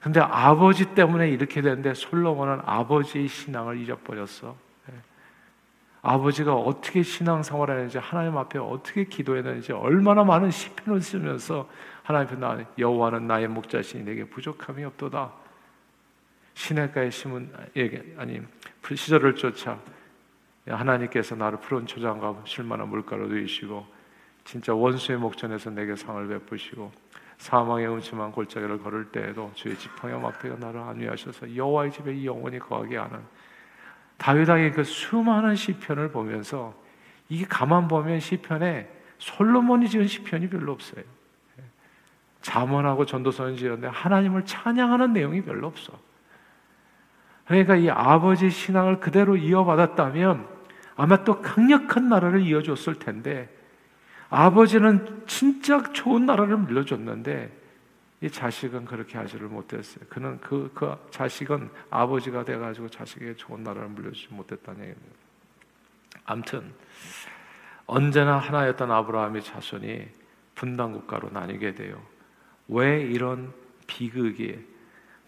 근데 0.00 0.20
아버지 0.20 0.94
때문에 0.94 1.28
이렇게 1.28 1.60
되는데 1.60 1.92
솔로몬은 1.92 2.60
아버지의 2.64 3.26
신앙을 3.26 3.78
잊어버렸어. 3.78 4.54
예. 4.90 4.94
아버지가 6.02 6.54
어떻게 6.54 7.02
신앙생활을 7.02 7.74
했는지 7.74 7.98
하나님 7.98 8.36
앞에 8.36 8.58
어떻게 8.58 9.04
기도했는지 9.04 9.72
얼마나 9.72 10.22
많은 10.22 10.50
시편을 10.50 11.00
쓰면서 11.00 11.68
하나님 12.04 12.28
앞에 12.28 12.36
나 12.38 12.64
여호와는 12.78 13.26
나의 13.26 13.48
목자시니 13.48 14.04
내게 14.04 14.24
부족함이 14.24 14.84
없도다. 14.84 15.32
시냇가에 16.58 17.08
심은 17.10 17.52
아니 18.16 18.42
시절을 18.92 19.36
쫓아 19.36 19.78
하나님께서 20.66 21.36
나를 21.36 21.60
푸른 21.60 21.86
초장과 21.86 22.42
쉴만한 22.44 22.88
물가로 22.88 23.28
누이시고 23.28 23.86
진짜 24.44 24.74
원수의 24.74 25.18
목전에서 25.18 25.70
내게 25.70 25.94
상을 25.94 26.26
베푸시고 26.26 26.90
사망의 27.38 27.88
음침한 27.88 28.32
골짜기를 28.32 28.82
걸을 28.82 29.12
때에도 29.12 29.52
주의 29.54 29.78
지팡이와 29.78 30.18
막대가 30.18 30.56
나를 30.56 30.80
안위하셔서 30.80 31.54
여호와의 31.54 31.92
집에 31.92 32.24
영원히 32.24 32.58
거하게 32.58 32.96
하는 32.96 33.20
다윗 34.16 34.48
왕의 34.48 34.72
그 34.72 34.82
수많은 34.82 35.54
시편을 35.54 36.10
보면서 36.10 36.74
이게 37.28 37.46
가만 37.46 37.86
보면 37.86 38.18
시편에 38.18 38.90
솔로몬이 39.18 39.88
지은 39.88 40.08
시편이 40.08 40.50
별로 40.50 40.72
없어요. 40.72 41.04
자문하고 42.42 43.06
전도서는 43.06 43.56
지었는데 43.56 43.86
하나님을 43.86 44.44
찬양하는 44.44 45.12
내용이 45.12 45.42
별로 45.42 45.68
없어. 45.68 46.07
그러니까 47.48 47.76
이 47.76 47.88
아버지 47.88 48.50
신앙을 48.50 49.00
그대로 49.00 49.34
이어받았다면 49.34 50.46
아마 50.96 51.24
또 51.24 51.40
강력한 51.40 52.10
나라를 52.10 52.42
이어줬을 52.42 52.98
텐데 52.98 53.48
아버지는 54.28 55.24
진짜 55.26 55.82
좋은 55.94 56.26
나라를 56.26 56.58
물려줬는데 56.58 57.56
이 58.20 58.30
자식은 58.30 58.84
그렇게 58.84 59.16
하지를 59.16 59.48
못했어요. 59.48 60.04
그는 60.10 60.38
그, 60.40 60.70
그 60.74 60.94
자식은 61.10 61.70
아버지가 61.88 62.44
돼가지고 62.44 62.90
자식에게 62.90 63.36
좋은 63.36 63.62
나라를 63.62 63.88
물려주지 63.88 64.34
못했다는 64.34 64.80
얘기입니다. 64.80 65.16
암튼 66.26 66.74
언제나 67.86 68.36
하나였던 68.36 68.90
아브라함의 68.90 69.42
자손이 69.42 70.06
분단 70.54 70.92
국가로 70.92 71.30
나뉘게 71.30 71.74
돼요. 71.74 72.02
왜 72.66 73.00
이런 73.00 73.54
비극이 73.86 74.58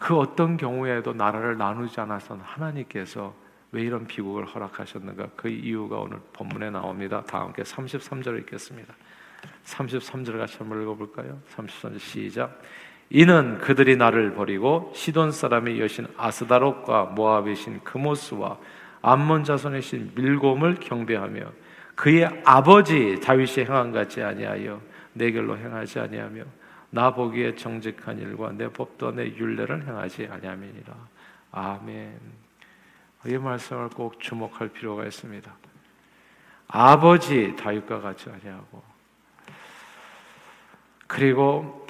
그 0.00 0.16
어떤 0.16 0.56
경우에도 0.56 1.12
나라를 1.12 1.58
나누지 1.58 2.00
않아서 2.00 2.36
하나님께서 2.42 3.34
왜 3.70 3.82
이런 3.82 4.06
비극을 4.06 4.46
허락하셨는가? 4.46 5.28
그 5.36 5.48
이유가 5.48 5.98
오늘 5.98 6.18
본문에 6.32 6.70
나옵니다. 6.70 7.22
다 7.22 7.42
함께 7.42 7.62
33절을 7.62 8.40
읽겠습니다. 8.40 8.94
33절 9.66 10.38
같이 10.38 10.56
한번 10.56 10.82
읽어볼까요? 10.82 11.38
33절 11.54 11.98
시작. 11.98 12.62
이는 13.10 13.58
그들이 13.58 13.96
나를 13.96 14.34
버리고 14.34 14.90
시돈 14.94 15.32
사람의 15.32 15.78
여신 15.78 16.06
아스다롯과 16.16 17.12
모압의 17.14 17.54
신 17.54 17.80
크모스와 17.84 18.56
암몬 19.02 19.44
자손의 19.44 19.82
신 19.82 20.12
밀곰을 20.14 20.76
경배하며 20.76 21.42
그의 21.94 22.42
아버지 22.46 23.20
다윗이 23.20 23.66
행한 23.66 23.92
같이 23.92 24.22
아니하여 24.22 24.80
내 25.12 25.30
결로 25.30 25.58
행하지 25.58 26.00
아니하며 26.00 26.44
나 26.90 27.14
보기에 27.14 27.54
정직한 27.54 28.18
일과 28.18 28.50
내 28.52 28.68
법도 28.68 29.12
내 29.12 29.26
율례를 29.34 29.86
행하지 29.86 30.26
아니함이니라. 30.26 30.94
아멘. 31.52 32.20
이 33.26 33.36
말씀을 33.36 33.88
꼭 33.90 34.20
주목할 34.20 34.68
필요가 34.68 35.04
있습니다. 35.04 35.52
아버지 36.68 37.54
다윗과 37.56 38.00
같이 38.00 38.30
아니하고 38.30 38.82
그리고 41.06 41.86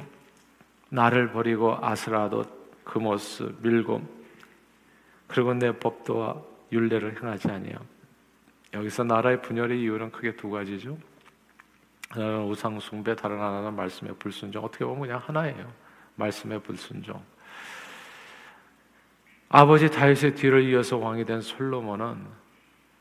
나를 0.89 1.33
버리고 1.33 1.77
아스라도 1.81 2.45
그모스 2.85 3.55
밀곰 3.61 4.09
그리고 5.29 5.55
내 5.55 5.71
법도와 5.73 6.43
율례를 6.73 7.21
행하지 7.23 7.49
아니함. 7.49 7.79
여기서 8.73 9.05
나라의 9.05 9.43
분열의 9.43 9.81
이유는 9.81 10.11
크게 10.11 10.37
두 10.37 10.51
가지죠. 10.51 10.97
우상 12.17 12.81
숭배, 12.81 13.15
다른 13.15 13.41
하나는 13.41 13.75
말씀의 13.75 14.15
불순종. 14.19 14.65
어떻게 14.65 14.85
보면 14.85 15.01
그냥 15.01 15.21
하나예요. 15.25 15.73
말씀의 16.17 16.61
불순종. 16.61 17.23
아버지 19.49 19.91
다윗의 19.91 20.35
뒤를 20.35 20.65
이어서 20.65 20.97
왕이 20.97 21.25
된 21.25 21.41
솔로몬은 21.41 22.41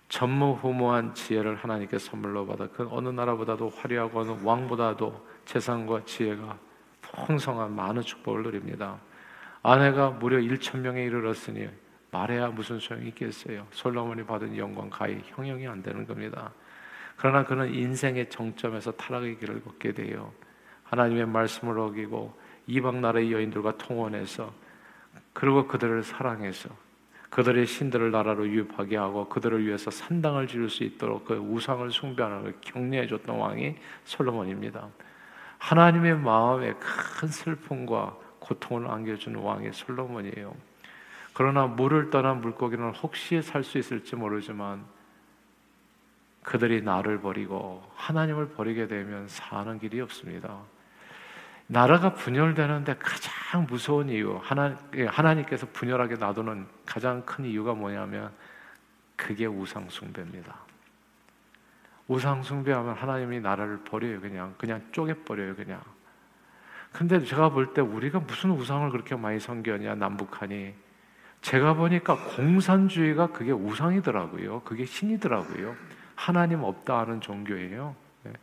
전무후무한 0.10 1.14
지혜를 1.14 1.56
하나님께 1.56 2.00
선물로 2.00 2.48
받아 2.48 2.68
그 2.68 2.88
어느 2.90 3.10
나라보다도 3.10 3.70
화려하고 3.70 4.22
어느 4.22 4.32
왕보다도 4.44 5.28
재산과 5.46 6.06
지혜가 6.06 6.58
풍성한 7.02 7.76
많은 7.76 8.02
축복을 8.02 8.44
누립니다. 8.44 8.98
아내가 9.62 10.10
무려 10.10 10.38
1천 10.38 10.80
명에 10.80 11.04
이르렀으니 11.04 11.70
말해야 12.12 12.48
무슨 12.48 12.80
소용이 12.80 13.10
있겠어요. 13.10 13.68
솔로몬이 13.72 14.24
받은 14.24 14.58
영광 14.58 14.90
가히 14.90 15.22
형용이 15.26 15.68
안 15.68 15.84
되는 15.84 16.08
겁니다. 16.08 16.52
그러나 17.20 17.44
그는 17.44 17.74
인생의 17.74 18.30
정점에서 18.30 18.94
타락의 18.94 19.40
길을 19.40 19.62
걷게 19.62 19.92
돼요. 19.92 20.32
하나님의 20.86 21.28
말씀을 21.28 21.78
어기고 21.78 22.34
이방 22.66 23.02
나라의 23.02 23.34
여인들과 23.34 23.78
통혼해서 23.78 24.54
그리고 25.34 25.68
그들을 25.68 26.02
사랑해서 26.04 26.70
그들의 27.30 27.66
신들을 27.66 28.12
나라로 28.12 28.48
유입하게 28.48 28.96
하고 28.96 29.28
그들을 29.28 29.66
위해서 29.66 29.92
산당을 29.92 30.48
지을 30.48 30.70
수 30.70 30.86
있도록 30.86 31.26
그 31.26 31.34
우상을 31.34 31.92
숭배하는 31.92 32.42
걸 32.42 32.56
격려해 32.62 33.08
줬던 33.08 33.36
왕이 33.36 33.76
솔로몬입니다. 34.06 34.88
하나님의 35.58 36.16
마음에 36.20 36.74
큰 36.80 37.28
슬픔과 37.28 38.16
고통을 38.40 38.90
안겨주는 38.90 39.38
왕이 39.38 39.74
솔로몬이에요. 39.74 40.56
그러나 41.34 41.68
물을 41.68 42.10
떠난 42.12 42.40
물고기는 42.40 42.92
혹시 42.92 43.42
살 43.42 43.66
수 43.66 43.78
있을지 43.78 44.16
모르지만 44.16 44.86
그들이 46.44 46.82
나를 46.82 47.20
버리고 47.22 47.84
하나님을 47.96 48.50
버리게 48.50 48.88
되면 48.88 49.28
사는 49.28 49.78
길이 49.80 50.02
없습니다. 50.02 50.58
나라가 51.68 52.14
분열되는데 52.14 52.96
가장 52.98 53.68
무서운 53.70 54.10
이유, 54.10 54.40
하나, 54.42 54.76
예, 54.96 55.06
하나님께서 55.06 55.68
분열하게 55.72 56.16
놔두는 56.16 56.66
가장 56.86 57.24
큰 57.26 57.46
이유가 57.46 57.74
뭐냐면 57.76 58.32
그게 59.16 59.46
우상숭배입니다. 59.46 60.56
우상숭배하면 62.08 62.96
하나님이 62.96 63.40
나라를 63.40 63.84
버려요, 63.84 64.20
그냥. 64.20 64.56
그냥 64.58 64.82
쪼개버려요, 64.92 65.56
그냥. 65.56 65.80
근데 66.92 67.20
제가 67.20 67.50
볼 67.50 67.74
때 67.74 67.82
우리가 67.82 68.20
무슨 68.22 68.50
우상을 68.50 68.90
그렇게 68.90 69.16
많이 69.16 69.40
섬겼냐, 69.40 69.94
남북한이. 69.94 70.74
제가 71.42 71.76
보니까 71.76 72.16
공산주의가 72.36 73.28
그게 73.28 73.52
우상이더라고요. 73.52 74.62
그게 74.62 74.86
신이더라고요. 74.86 75.76
하나님 76.20 76.64
없다 76.64 77.00
하는 77.00 77.22
종교예요. 77.22 77.96
네. 78.24 78.34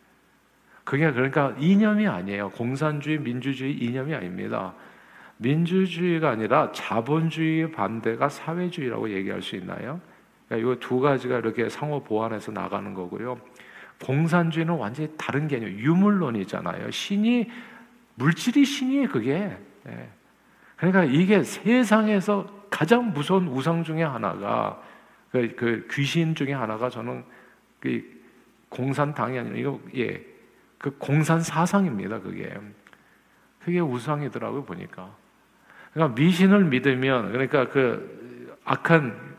그게 0.83 1.13
그러니까 1.13 1.55
이념이 1.59 2.09
아니에요. 2.09 2.49
공산주의, 2.51 3.19
민주주의 3.19 3.75
이념이 3.77 4.15
아닙니다. 4.15 4.73
민주주의가 5.37 6.31
아니라 6.31 6.73
자본주의 6.73 7.71
반대가 7.71 8.31
사회주의라고 8.31 9.11
얘기할 9.11 9.43
수 9.43 9.57
있나요? 9.57 10.01
그러니까 10.49 10.73
이두 10.73 11.01
가지가 11.01 11.37
이렇게 11.37 11.69
상호 11.69 12.03
보완해서 12.03 12.51
나가는 12.51 12.95
거고요. 12.95 13.39
공산주의는 14.03 14.75
완전히 14.75 15.11
다른 15.19 15.47
개념, 15.47 15.69
유물론이잖아요. 15.69 16.91
신이 16.91 17.51
물질이 18.15 18.65
신이 18.65 19.07
그게. 19.09 19.55
네. 19.85 20.11
그러니까 20.77 21.05
이게 21.05 21.43
세상에서 21.43 22.47
가장 22.71 23.13
무서운 23.13 23.49
우상 23.49 23.85
중에 23.85 24.03
하나가 24.03 24.81
그, 25.31 25.55
그 25.55 25.87
귀신 25.91 26.35
중에 26.35 26.55
하나가 26.55 26.89
저는 26.89 27.36
그 27.87 28.17
공산당이 28.69 29.39
아니라 29.39 29.57
이거 29.57 29.81
예. 29.97 30.25
그 30.79 30.97
공산 30.99 31.41
사상입니다, 31.41 32.21
그게. 32.21 32.53
그게 33.65 33.81
우상이더라고요, 33.81 34.65
보니까. 34.65 35.15
그러니까 35.93 36.21
미신을 36.21 36.65
믿으면 36.65 37.33
그러니까 37.33 37.69
그 37.69 38.59
악한 38.65 39.37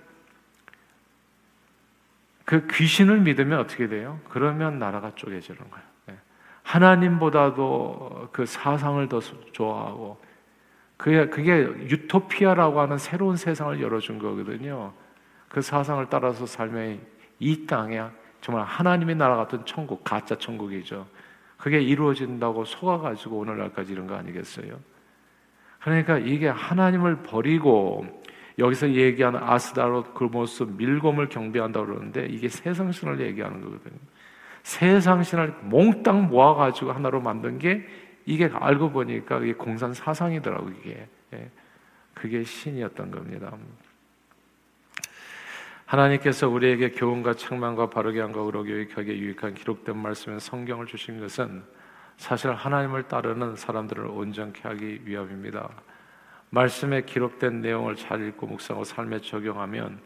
그 2.46 2.66
귀신을 2.68 3.20
믿으면 3.20 3.60
어떻게 3.60 3.88
돼요? 3.88 4.20
그러면 4.30 4.80
나라가 4.80 5.14
쪼개지는 5.16 5.60
거예요. 5.70 5.86
예. 6.10 6.18
하나님보다도 6.64 8.30
그 8.32 8.46
사상을 8.46 9.08
더 9.10 9.20
좋아하고 9.52 10.20
그게 10.96 11.28
그게 11.28 11.62
유토피아라고 11.62 12.80
하는 12.82 12.98
새로운 12.98 13.36
세상을 13.36 13.80
열어준 13.82 14.18
거거든요. 14.18 14.94
그 15.50 15.62
사상을 15.62 16.08
따라서 16.10 16.46
살면 16.46 17.00
이 17.40 17.68
땅에 17.68 18.02
정말 18.42 18.66
하나님의 18.66 19.16
나라 19.16 19.36
같은 19.36 19.66
천국, 19.66 20.04
가짜 20.04 20.36
천국이죠. 20.36 21.06
그게 21.58 21.82
이루어진다고 21.82 22.66
속아가지고 22.66 23.40
오늘날까지 23.40 23.94
이런 23.94 24.08
거 24.08 24.16
아니겠어요? 24.16 24.80
그러니까 25.80 26.18
이게 26.18 26.48
하나님을 26.48 27.24
버리고 27.24 28.06
여기서 28.60 28.92
얘기하는 28.92 29.42
아스다롯 29.42 30.14
그모스 30.14 30.64
밀곰을 30.64 31.30
경배한다 31.30 31.86
그러는데 31.86 32.26
이게 32.28 32.50
세상신을 32.50 33.20
얘기하는 33.22 33.62
거거든요. 33.62 34.00
세상신을 34.64 35.56
몽땅 35.64 36.28
모아가지고 36.28 36.92
하나로 36.92 37.22
만든 37.22 37.58
게 37.60 37.88
이게 38.26 38.50
알고 38.52 38.92
보니까 38.92 39.40
이게 39.40 39.54
공산 39.54 39.94
사상이더라고 39.94 40.70
이게 40.70 41.08
예. 41.34 41.50
그게 42.14 42.44
신이었던 42.44 43.12
겁니다. 43.12 43.54
하나님께서 45.88 46.50
우리에게 46.50 46.92
교훈과 46.92 47.36
책망과 47.36 47.90
바르게 47.90 48.20
한과 48.20 48.42
의로 48.42 48.64
교육하게 48.66 49.18
유익한 49.18 49.54
기록된 49.54 49.96
말씀인 49.98 50.38
성경을 50.38 50.86
주신 50.86 51.22
것은 51.22 51.64
사실 52.18 52.52
하나님을 52.52 53.04
따르는 53.04 53.56
사람들을 53.56 54.06
온전케 54.06 54.68
하기 54.68 55.02
위함입니다. 55.06 55.70
말씀에 56.50 57.04
기록된 57.04 57.62
내용을 57.62 57.96
잘 57.96 58.22
읽고 58.28 58.48
묵상하고 58.48 58.84
삶에 58.84 59.20
적용하면 59.20 60.00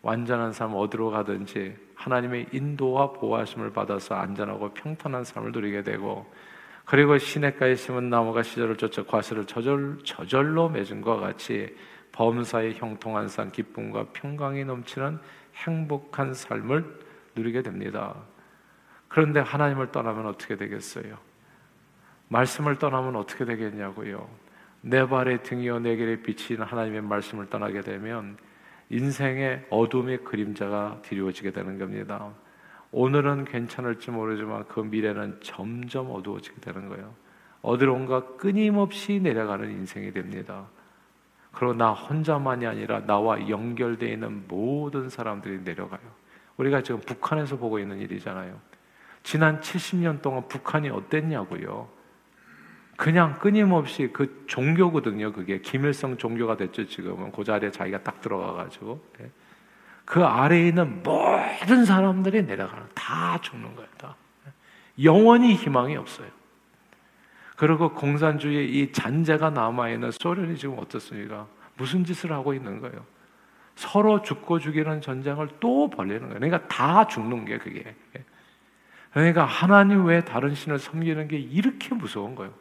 완전한 0.00 0.52
삶 0.52 0.74
어디로 0.74 1.10
가든지 1.10 1.76
하나님의 1.96 2.46
인도와 2.52 3.12
보호하심을 3.12 3.72
받아서 3.72 4.14
안전하고 4.14 4.74
평탄한 4.74 5.24
삶을 5.24 5.50
누리게 5.50 5.82
되고 5.82 6.32
그리고 6.84 7.18
시냇가에 7.18 7.74
심은 7.74 8.10
나무가 8.10 8.44
시절을 8.44 8.76
쫓아 8.76 9.02
과실을 9.02 9.46
저절, 9.46 9.98
저절로 10.04 10.68
맺은 10.68 11.00
것과 11.00 11.20
같이 11.20 11.74
범사의 12.16 12.74
형통한 12.76 13.28
산 13.28 13.52
기쁨과 13.52 14.06
평강이 14.14 14.64
넘치는 14.64 15.18
행복한 15.54 16.32
삶을 16.32 16.98
누리게 17.34 17.62
됩니다. 17.62 18.14
그런데 19.08 19.40
하나님을 19.40 19.92
떠나면 19.92 20.26
어떻게 20.26 20.56
되겠어요? 20.56 21.18
말씀을 22.28 22.78
떠나면 22.78 23.16
어떻게 23.16 23.44
되겠냐고요? 23.44 24.28
내 24.80 25.06
발의 25.06 25.42
등이요 25.42 25.80
내 25.80 25.96
길에 25.96 26.22
비친 26.22 26.62
하나님의 26.62 27.02
말씀을 27.02 27.50
떠나게 27.50 27.82
되면 27.82 28.38
인생의 28.88 29.66
어둠의 29.68 30.24
그림자가 30.24 31.00
드리워지게 31.02 31.50
되는 31.50 31.78
겁니다. 31.78 32.32
오늘은 32.92 33.44
괜찮을지 33.44 34.10
모르지만 34.10 34.64
그 34.68 34.80
미래는 34.80 35.40
점점 35.42 36.10
어두워지게 36.10 36.60
되는 36.62 36.88
거예요. 36.88 37.14
어디론가 37.60 38.36
끊임없이 38.36 39.20
내려가는 39.20 39.70
인생이 39.70 40.12
됩니다. 40.12 40.66
그리고 41.56 41.72
나 41.72 41.92
혼자만이 41.92 42.66
아니라 42.66 43.06
나와 43.06 43.48
연결되어 43.48 44.10
있는 44.10 44.44
모든 44.46 45.08
사람들이 45.08 45.60
내려가요. 45.64 46.00
우리가 46.58 46.82
지금 46.82 47.00
북한에서 47.00 47.56
보고 47.56 47.78
있는 47.78 47.98
일이잖아요. 47.98 48.60
지난 49.22 49.60
70년 49.62 50.20
동안 50.20 50.46
북한이 50.48 50.90
어땠냐고요. 50.90 51.88
그냥 52.96 53.38
끊임없이 53.38 54.10
그 54.12 54.44
종교거든요. 54.46 55.32
그게 55.32 55.62
김일성 55.62 56.18
종교가 56.18 56.58
됐죠. 56.58 56.86
지금은 56.86 57.32
그 57.32 57.42
자리에 57.42 57.70
자기가 57.70 58.02
딱 58.02 58.20
들어가가지고 58.20 59.02
네. 59.18 59.30
그 60.04 60.22
아래에 60.24 60.68
있는 60.68 61.02
모든 61.02 61.86
사람들이 61.86 62.42
내려가는 62.42 62.86
다 62.94 63.38
죽는 63.40 63.74
거예요. 63.74 63.88
다 63.96 64.14
영원히 65.02 65.54
희망이 65.54 65.96
없어요. 65.96 66.28
그리고 67.56 67.92
공산주의 67.92 68.70
이 68.70 68.92
잔재가 68.92 69.50
남아있는 69.50 70.10
소련이 70.12 70.56
지금 70.56 70.78
어떻습니까? 70.78 71.46
무슨 71.76 72.04
짓을 72.04 72.32
하고 72.32 72.54
있는 72.54 72.80
거예요? 72.80 73.04
서로 73.74 74.22
죽고 74.22 74.58
죽이는 74.58 75.00
전쟁을 75.00 75.48
또 75.60 75.90
벌리는 75.90 76.20
거예요. 76.20 76.34
그러니까 76.34 76.66
다 76.68 77.06
죽는 77.06 77.44
게 77.44 77.58
그게. 77.58 77.94
그러니까 79.12 79.44
하나님 79.44 80.04
외에 80.04 80.22
다른 80.22 80.54
신을 80.54 80.78
섬기는 80.78 81.28
게 81.28 81.38
이렇게 81.38 81.94
무서운 81.94 82.34
거예요. 82.34 82.52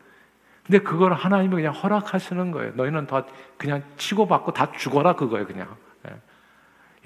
근데 0.65 0.79
그걸 0.79 1.13
하나님이 1.13 1.55
그냥 1.55 1.73
허락하시는 1.73 2.51
거예요. 2.51 2.73
너희는 2.75 3.07
다 3.07 3.25
그냥 3.57 3.83
치고받고 3.97 4.53
다 4.53 4.71
죽어라 4.71 5.15
그거예요, 5.15 5.45
그냥. 5.45 5.75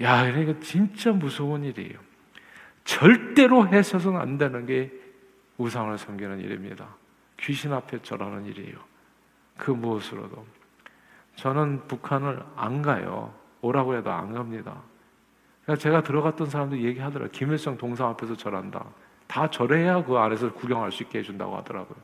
야, 0.00 0.24
그러니까 0.24 0.58
진짜 0.60 1.12
무서운 1.12 1.64
일이에요. 1.64 1.98
절대로 2.84 3.68
해서는 3.68 4.18
안 4.18 4.38
되는 4.38 4.64
게 4.64 4.90
우상을 5.58 5.96
섬기는 5.98 6.40
일입니다. 6.40 6.88
귀신 7.40 7.72
앞에 7.72 8.02
절하는 8.02 8.44
일이에요. 8.46 8.78
그 9.56 9.70
무엇으로도. 9.70 10.44
저는 11.36 11.86
북한을 11.86 12.42
안 12.56 12.82
가요. 12.82 13.34
오라고 13.62 13.94
해도 13.96 14.10
안 14.10 14.32
갑니다. 14.32 14.82
그러니까 15.62 15.82
제가 15.82 16.02
들어갔던 16.02 16.48
사람들 16.48 16.82
얘기하더라고요. 16.82 17.30
김일성 17.30 17.76
동상 17.76 18.08
앞에서 18.08 18.36
절한다. 18.36 18.84
다 19.26 19.48
절해야 19.48 20.04
그 20.04 20.16
안에서 20.16 20.52
구경할 20.52 20.90
수 20.90 21.02
있게 21.02 21.20
해준다고 21.20 21.56
하더라고요. 21.56 21.96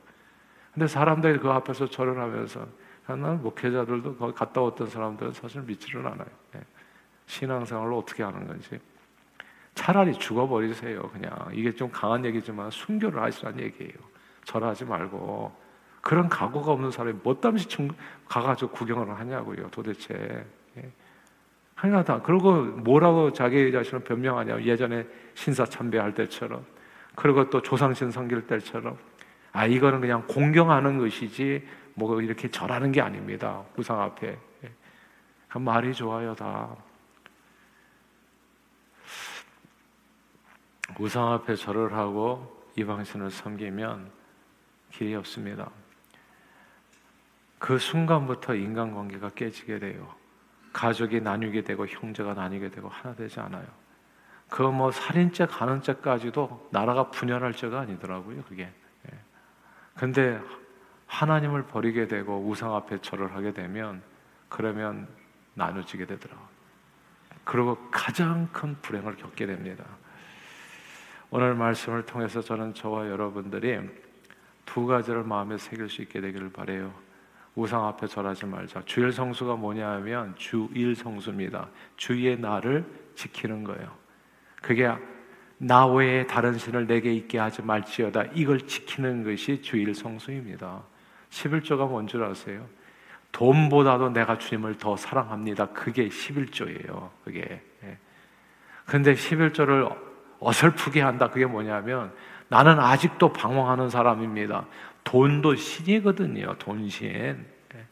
근데 0.72 0.86
사람들이 0.86 1.38
그 1.38 1.50
앞에서 1.50 1.88
절을 1.88 2.18
하면서 2.18 2.66
하나 3.04 3.32
목회자들도 3.32 4.16
거기 4.16 4.34
갔다 4.34 4.60
왔던 4.60 4.88
사람들은 4.88 5.32
사실 5.32 5.62
믿지를 5.62 6.06
않아요. 6.06 6.28
예. 6.56 6.60
신앙생활을 7.26 7.92
어떻게 7.94 8.22
하는 8.22 8.46
건지. 8.46 8.78
차라리 9.74 10.12
죽어버리세요. 10.14 11.02
그냥 11.10 11.32
이게 11.52 11.72
좀 11.72 11.90
강한 11.90 12.24
얘기지만 12.24 12.70
순교를 12.70 13.22
하시라는 13.22 13.60
얘기예요. 13.60 14.15
절하지 14.46 14.84
말고 14.84 15.52
그런 16.00 16.28
각오가 16.28 16.72
없는 16.72 16.92
사람이 16.92 17.18
뭐땀시 17.22 17.66
가가지고 18.28 18.70
구경을 18.70 19.18
하냐고요. 19.18 19.68
도대체. 19.70 20.46
예. 20.78 20.90
하나다. 21.74 22.22
그리고 22.22 22.62
뭐라고 22.62 23.32
자기 23.32 23.70
자신을 23.70 24.04
변명하냐. 24.04 24.62
예전에 24.62 25.04
신사 25.34 25.64
참배할 25.64 26.14
때처럼. 26.14 26.64
그리고 27.16 27.50
또 27.50 27.60
조상신 27.60 28.10
섬길 28.10 28.46
때처럼. 28.46 28.96
아, 29.52 29.66
이거는 29.66 30.00
그냥 30.00 30.24
공경하는 30.28 30.98
것이지, 30.98 31.66
뭐 31.94 32.20
이렇게 32.22 32.48
절하는 32.50 32.92
게 32.92 33.00
아닙니다. 33.00 33.64
우상 33.76 34.00
앞에. 34.00 34.38
예. 34.64 34.70
그 35.48 35.58
말이 35.58 35.92
좋아요, 35.92 36.34
다. 36.34 36.74
우상 41.00 41.32
앞에 41.32 41.56
절을 41.56 41.92
하고 41.94 42.64
이방신을 42.76 43.30
섬기면 43.30 44.15
길이 44.96 45.14
없습니다. 45.14 45.70
그 47.58 47.78
순간부터 47.78 48.54
인간관계가 48.54 49.30
깨지게 49.30 49.78
돼요. 49.78 50.14
가족이 50.72 51.20
나뉘게 51.20 51.64
되고 51.64 51.86
형제가 51.86 52.32
나뉘게 52.32 52.70
되고 52.70 52.88
하나 52.88 53.14
되지 53.14 53.40
않아요. 53.40 53.66
그 54.48 54.62
뭐 54.62 54.90
살인죄, 54.90 55.46
가는죄까지도 55.46 56.68
나라가 56.72 57.10
분열할 57.10 57.52
죄가 57.52 57.80
아니더라고요. 57.80 58.42
그게. 58.44 58.62
예. 58.62 59.18
근데 59.94 60.40
하나님을 61.06 61.66
버리게 61.66 62.08
되고 62.08 62.38
우상 62.38 62.74
앞에 62.74 63.00
절을 63.02 63.34
하게 63.34 63.52
되면 63.52 64.02
그러면 64.48 65.08
나눠지게 65.54 66.06
되더라고요. 66.06 66.48
그리고 67.44 67.76
가장 67.90 68.48
큰 68.52 68.76
불행을 68.80 69.16
겪게 69.16 69.46
됩니다. 69.46 69.84
오늘 71.30 71.54
말씀을 71.54 72.06
통해서 72.06 72.40
저는 72.40 72.72
저와 72.72 73.08
여러분들이 73.08 74.05
두 74.66 74.86
가지를 74.86 75.22
마음에 75.24 75.56
새길 75.56 75.88
수 75.88 76.02
있게 76.02 76.20
되기를 76.20 76.50
바래요. 76.50 76.92
우상 77.54 77.86
앞에 77.86 78.06
절하지 78.06 78.44
말자. 78.44 78.82
주일 78.84 79.12
성수가 79.12 79.56
뭐냐 79.56 79.88
하면 79.92 80.34
주일 80.36 80.94
성수입니다. 80.94 81.68
주의 81.96 82.38
날을 82.38 82.84
지키는 83.14 83.64
거예요. 83.64 83.90
그게 84.60 84.90
나 85.56 85.86
외에 85.86 86.26
다른 86.26 86.58
신을 86.58 86.86
내게 86.86 87.14
있게 87.14 87.38
하지 87.38 87.62
말지어다. 87.62 88.24
이걸 88.34 88.60
지키는 88.60 89.24
것이 89.24 89.62
주일 89.62 89.94
성수입니다. 89.94 90.82
11조가 91.30 91.88
뭔 91.88 92.06
줄 92.06 92.24
아세요? 92.24 92.66
돈보다도 93.32 94.10
내가 94.10 94.36
주님을 94.38 94.76
더 94.78 94.96
사랑합니다. 94.96 95.66
그게 95.66 96.08
11조예요. 96.08 97.10
그게. 97.24 97.62
예. 97.84 97.98
근데 98.84 99.14
11조를 99.14 99.94
어설프게 100.40 101.00
한다. 101.00 101.28
그게 101.28 101.46
뭐냐면 101.46 102.12
나는 102.48 102.78
아직도 102.78 103.32
방황하는 103.32 103.90
사람입니다. 103.90 104.66
돈도 105.04 105.56
신이거든요. 105.56 106.56
돈신. 106.58 107.08
예. 107.08 107.86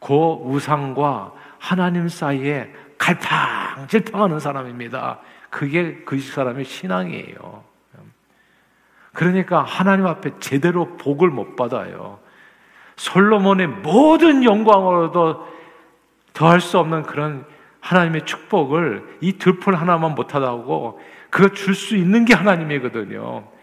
그 0.00 0.14
우상과 0.14 1.32
하나님 1.58 2.08
사이에 2.08 2.72
갈팡질팡하는 2.98 4.40
사람입니다. 4.40 5.20
그게 5.50 6.02
그 6.04 6.18
사람의 6.18 6.64
신앙이에요. 6.64 7.64
그러니까 9.12 9.62
하나님 9.62 10.06
앞에 10.06 10.38
제대로 10.40 10.96
복을 10.98 11.30
못 11.30 11.56
받아요. 11.56 12.18
솔로몬의 12.96 13.66
모든 13.66 14.44
영광으로도 14.44 15.46
더할 16.34 16.60
수 16.60 16.78
없는 16.78 17.02
그런 17.04 17.46
하나님의 17.80 18.26
축복을 18.26 19.18
이 19.22 19.38
들풀 19.38 19.74
하나만 19.74 20.14
못하다고 20.14 21.00
그거 21.30 21.54
줄 21.54 21.74
수 21.74 21.96
있는 21.96 22.24
게 22.26 22.34
하나님이거든요. 22.34 23.55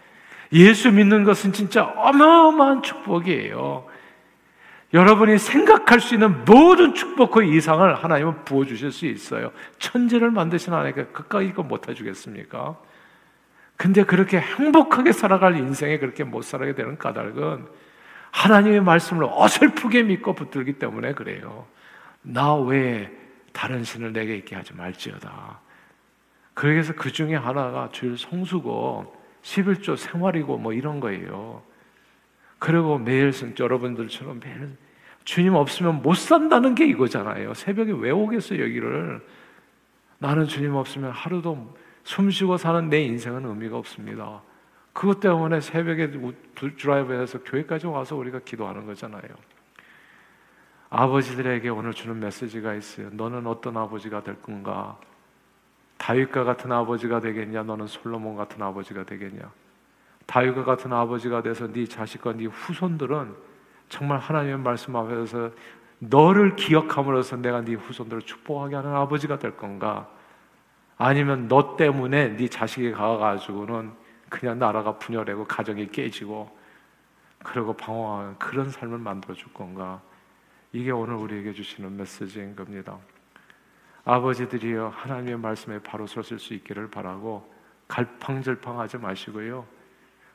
예수 0.54 0.90
믿는 0.92 1.24
것은 1.24 1.52
진짜 1.52 1.84
어마어마한 1.84 2.82
축복이에요. 2.82 3.86
여러분이 4.94 5.38
생각할 5.38 6.00
수 6.00 6.14
있는 6.14 6.44
모든 6.44 6.94
축복 6.94 7.32
그 7.32 7.42
이상을 7.42 7.94
하나님은 7.96 8.44
부어주실 8.44 8.92
수 8.92 9.06
있어요. 9.06 9.50
천지를 9.80 10.30
만드신 10.30 10.72
하나님께 10.72 11.06
그까이 11.06 11.48
이거 11.48 11.64
못 11.64 11.88
해주겠습니까? 11.88 12.76
근데 13.76 14.04
그렇게 14.04 14.38
행복하게 14.38 15.10
살아갈 15.10 15.56
인생에 15.56 15.98
그렇게 15.98 16.22
못 16.22 16.42
살아게 16.42 16.76
되는 16.76 16.96
까닭은 16.96 17.66
하나님의 18.30 18.82
말씀을 18.82 19.26
어설프게 19.28 20.04
믿고 20.04 20.34
붙들기 20.34 20.74
때문에 20.74 21.14
그래요. 21.14 21.66
나 22.22 22.54
외에 22.54 23.10
다른 23.52 23.82
신을 23.82 24.12
내게 24.12 24.36
있게 24.36 24.54
하지 24.54 24.74
말지어다. 24.74 25.58
그래서 26.54 26.92
그 26.94 27.10
중에 27.10 27.34
하나가 27.34 27.88
주일 27.90 28.16
성수고 28.16 29.23
11조 29.44 29.96
생활이고 29.96 30.58
뭐 30.58 30.72
이런 30.72 31.00
거예요. 31.00 31.62
그리고 32.58 32.98
매일 32.98 33.30
여러분들처럼 33.58 34.40
매일 34.40 34.76
주님 35.24 35.54
없으면 35.54 36.02
못 36.02 36.14
산다는 36.14 36.74
게 36.74 36.86
이거잖아요. 36.86 37.54
새벽에 37.54 37.92
왜 37.92 38.10
오겠어요, 38.10 38.62
여기를. 38.62 39.22
나는 40.18 40.46
주님 40.46 40.74
없으면 40.74 41.10
하루도 41.12 41.74
숨 42.02 42.30
쉬고 42.30 42.56
사는 42.56 42.88
내 42.88 43.02
인생은 43.02 43.44
의미가 43.44 43.76
없습니다. 43.76 44.42
그것 44.92 45.20
때문에 45.20 45.60
새벽에 45.60 46.10
드라이브에서 46.78 47.42
교회까지 47.42 47.86
와서 47.86 48.16
우리가 48.16 48.40
기도하는 48.40 48.86
거잖아요. 48.86 49.22
아버지들에게 50.88 51.68
오늘 51.68 51.92
주는 51.92 52.18
메시지가 52.20 52.74
있어요. 52.74 53.10
너는 53.12 53.46
어떤 53.46 53.76
아버지가 53.76 54.22
될 54.22 54.40
건가? 54.40 54.98
다윗과 56.04 56.44
같은 56.44 56.70
아버지가 56.70 57.20
되겠냐? 57.20 57.62
너는 57.62 57.86
솔로몬 57.86 58.36
같은 58.36 58.60
아버지가 58.60 59.04
되겠냐? 59.04 59.50
다윗과 60.26 60.62
같은 60.64 60.92
아버지가 60.92 61.42
돼서 61.42 61.66
네 61.66 61.86
자식과 61.86 62.34
네 62.34 62.44
후손들은 62.44 63.34
정말 63.88 64.18
하나님의 64.18 64.58
말씀 64.58 64.94
앞에서 64.96 65.50
너를 66.00 66.56
기억함으로써 66.56 67.36
내가 67.36 67.62
네 67.62 67.72
후손들을 67.72 68.20
축복하게 68.20 68.76
하는 68.76 68.94
아버지가 68.94 69.38
될 69.38 69.56
건가? 69.56 70.06
아니면 70.98 71.48
너 71.48 71.74
때문에 71.78 72.36
네 72.36 72.48
자식이 72.48 72.92
가가지고는 72.92 73.92
그냥 74.28 74.58
나라가 74.58 74.98
분열되고 74.98 75.46
가정이 75.46 75.88
깨지고 75.88 76.54
그리고 77.42 77.72
방황하는 77.72 78.38
그런 78.38 78.68
삶을 78.68 78.98
만들어 78.98 79.32
줄 79.32 79.50
건가? 79.54 80.02
이게 80.70 80.90
오늘 80.90 81.14
우리에게 81.14 81.54
주시는 81.54 81.96
메시지인 81.96 82.54
겁니다. 82.54 82.98
아버지들이여 84.04 84.88
하나님의 84.94 85.38
말씀에 85.38 85.78
바로 85.80 86.06
섰을 86.06 86.38
수 86.38 86.54
있기를 86.54 86.90
바라고 86.90 87.52
갈팡질팡하지 87.88 88.98
마시고요. 88.98 89.66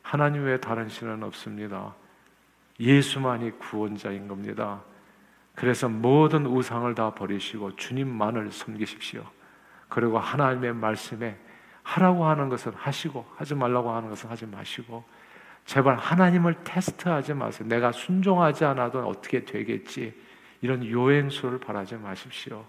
하나님 0.02 0.44
외에 0.44 0.58
다른 0.58 0.88
신은 0.88 1.22
없습니다. 1.22 1.94
예수만이 2.78 3.58
구원자인 3.58 4.26
겁니다. 4.26 4.82
그래서 5.54 5.88
모든 5.88 6.46
우상을 6.46 6.92
다 6.94 7.14
버리시고 7.14 7.76
주님만을 7.76 8.50
섬기십시오. 8.50 9.24
그리고 9.88 10.18
하나님의 10.18 10.72
말씀에 10.74 11.36
하라고 11.82 12.24
하는 12.24 12.48
것은 12.48 12.72
하시고 12.74 13.26
하지 13.36 13.54
말라고 13.54 13.90
하는 13.90 14.08
것은 14.08 14.30
하지 14.30 14.46
마시고 14.46 15.04
제발 15.66 15.96
하나님을 15.96 16.56
테스트하지 16.64 17.34
마세요. 17.34 17.68
내가 17.68 17.92
순종하지 17.92 18.64
않아도 18.64 19.06
어떻게 19.06 19.44
되겠지 19.44 20.14
이런 20.62 20.86
요행수를 20.86 21.58
바라지 21.58 21.96
마십시오. 21.96 22.64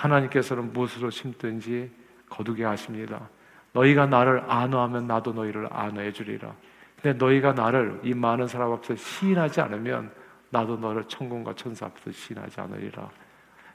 하나님께서는 0.00 0.72
무엇으로 0.72 1.10
심든지 1.10 1.90
거두게 2.28 2.64
하십니다. 2.64 3.28
너희가 3.72 4.06
나를 4.06 4.42
안어하면 4.48 5.06
나도 5.06 5.32
너희를 5.32 5.68
안어해 5.70 6.12
주리라. 6.12 6.54
근데 7.00 7.12
너희가 7.12 7.52
나를 7.52 8.00
이 8.02 8.14
많은 8.14 8.46
사람 8.46 8.72
앞에서 8.72 8.96
시인하지 8.96 9.60
않으면 9.60 10.10
나도 10.50 10.76
너를 10.76 11.04
천군과 11.04 11.54
천사 11.54 11.86
앞에서 11.86 12.12
시인하지 12.12 12.60
않으리라. 12.60 13.10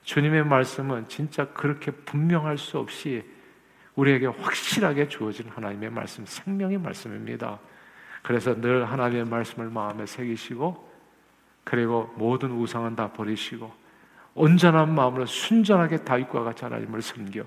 주님의 0.04 0.46
말씀은 0.46 1.08
진짜 1.08 1.48
그렇게 1.48 1.92
분명할 1.92 2.58
수 2.58 2.78
없이 2.78 3.24
우리에게 3.96 4.28
확실하게 4.28 5.08
주어진 5.08 5.48
하나님의 5.50 5.90
말씀, 5.90 6.26
생명의 6.26 6.78
말씀입니다. 6.78 7.60
그래서 8.22 8.60
늘 8.60 8.86
하나님의 8.86 9.26
말씀을 9.26 9.70
마음에 9.70 10.06
새기시고 10.06 10.94
그리고 11.64 12.14
모든 12.18 12.52
우상은 12.52 12.96
다 12.96 13.12
버리시고 13.12 13.85
온전한 14.36 14.94
마음으로 14.94 15.26
순전하게 15.26 16.04
다윗과 16.04 16.44
같이 16.44 16.66
하나님을 16.66 17.02
섬겨 17.02 17.44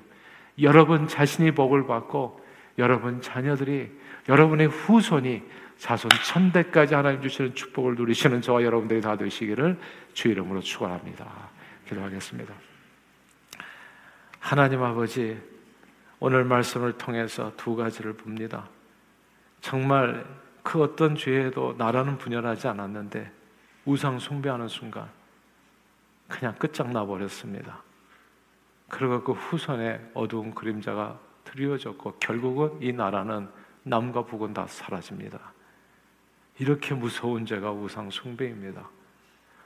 여러분 0.62 1.06
자신이 1.06 1.52
복을 1.52 1.86
받고 1.86 2.44
여러분 2.78 3.20
자녀들이 3.20 3.90
여러분의 4.28 4.68
후손이 4.68 5.42
자손 5.76 6.10
천대까지 6.24 6.94
하나님 6.94 7.22
주시는 7.22 7.54
축복을 7.54 7.94
누리시는 7.94 8.42
저와 8.42 8.62
여러분들이 8.64 9.00
다 9.00 9.16
되시기를 9.16 9.78
주 10.12 10.28
이름으로 10.28 10.60
축원합니다. 10.60 11.26
기도하겠습니다. 11.86 12.52
하나님 14.40 14.82
아버지 14.82 15.40
오늘 16.18 16.44
말씀을 16.44 16.94
통해서 16.94 17.52
두 17.56 17.76
가지를 17.76 18.14
봅니다. 18.14 18.68
정말 19.60 20.26
그 20.62 20.82
어떤 20.82 21.14
죄에도 21.14 21.74
나라는 21.78 22.18
분열하지 22.18 22.66
않았는데 22.66 23.30
우상 23.84 24.18
숭배하는 24.18 24.68
순간 24.68 25.08
그냥 26.28 26.54
끝장나 26.56 27.04
버렸습니다. 27.06 27.82
그리고 28.88 29.22
그 29.22 29.32
후손의 29.32 30.12
어두운 30.14 30.54
그림자가 30.54 31.18
드리워졌고 31.44 32.16
결국은 32.20 32.78
이 32.80 32.92
나라는 32.92 33.48
남과 33.82 34.24
북은 34.24 34.54
다 34.54 34.66
사라집니다. 34.66 35.38
이렇게 36.58 36.94
무서운 36.94 37.46
죄가 37.46 37.72
우상 37.72 38.10
숭배입니다. 38.10 38.88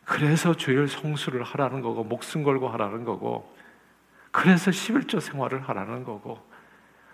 그래서 0.05 0.55
주일 0.55 0.89
성수를 0.89 1.43
하라는 1.43 1.81
거고 1.81 2.05
목숨 2.05 2.43
걸고 2.43 2.69
하라는 2.69 3.05
거고 3.05 3.55
그래서 4.31 4.71
11조 4.71 5.21
생활을 5.21 5.61
하라는 5.63 6.05
거고 6.05 6.41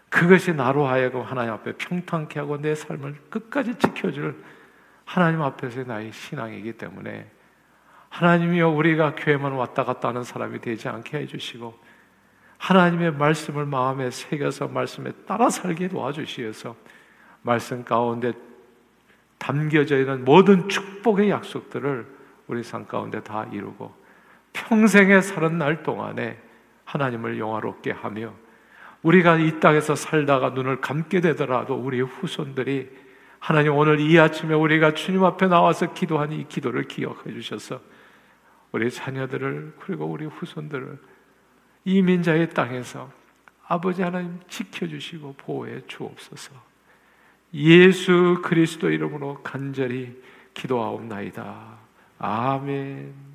그것이 0.09 0.55
나로 0.55 0.87
하여금 0.87 1.23
하나님 1.23 1.53
앞에 1.53 1.73
평탄케 1.73 2.39
하고 2.41 2.59
내 2.59 2.75
삶을 2.75 3.15
끝까지 3.29 3.75
지켜줄 3.77 4.43
하나님 5.05 5.43
앞에서의 5.43 5.87
나의 5.87 6.13
신앙이기 6.13 6.75
때문에 6.75 7.31
하나님이여 8.19 8.71
우리가 8.71 9.15
교회만 9.15 9.53
왔다 9.53 9.85
갔다 9.85 10.09
하는 10.09 10.25
사람이 10.25 10.61
되지 10.61 10.89
않게 10.89 11.19
해주시고 11.19 11.73
하나님의 12.59 13.13
말씀을 13.13 13.65
마음에 13.65 14.11
새겨서 14.11 14.67
말씀에 14.67 15.13
따라 15.25 15.49
살게 15.49 15.87
도와주시어서 15.87 16.75
말씀 17.43 17.85
가운데 17.85 18.33
담겨져 19.39 20.01
있는 20.01 20.25
모든 20.25 20.69
축복의 20.69 21.31
약속들을 21.31 22.07
우리 22.49 22.65
삶 22.65 22.89
가운데 22.89 23.23
다 23.23 23.47
이루고 23.53 23.95
평생에 24.53 25.21
사는 25.21 25.57
날 25.57 25.85
동안에 25.85 26.39
하나님을 26.87 27.39
영화롭게 27.39 27.93
하며 27.93 28.33
우리가 29.03 29.37
이 29.37 29.61
땅에서 29.61 29.95
살다가 29.95 30.51
눈을 30.51 30.81
감게 30.81 31.21
되더라도 31.21 31.77
우리 31.77 32.01
후손들이 32.01 32.91
하나님 33.39 33.77
오늘 33.77 34.01
이 34.01 34.19
아침에 34.19 34.57
우리가 34.57 34.95
주님 34.95 35.23
앞에 35.23 35.47
나와서 35.47 35.95
기도한 35.95 36.33
이 36.33 36.49
기도를 36.49 36.89
기억해 36.89 37.33
주셔서 37.33 37.81
우리 38.73 38.91
자녀들을 38.91 39.75
그리고 39.81 40.07
우리 40.07 40.27
후손들을 40.27 40.99
이민자의 41.85 42.51
땅에서 42.51 43.11
아버지 43.67 44.03
하나님 44.03 44.39
지켜주시고 44.49 45.35
보호해 45.39 45.83
주옵소서. 45.87 46.53
예수 47.55 48.41
그리스도 48.43 48.91
이름으로 48.91 49.43
간절히 49.43 50.21
기도하옵나이다. 50.55 51.79
아멘. 52.19 53.28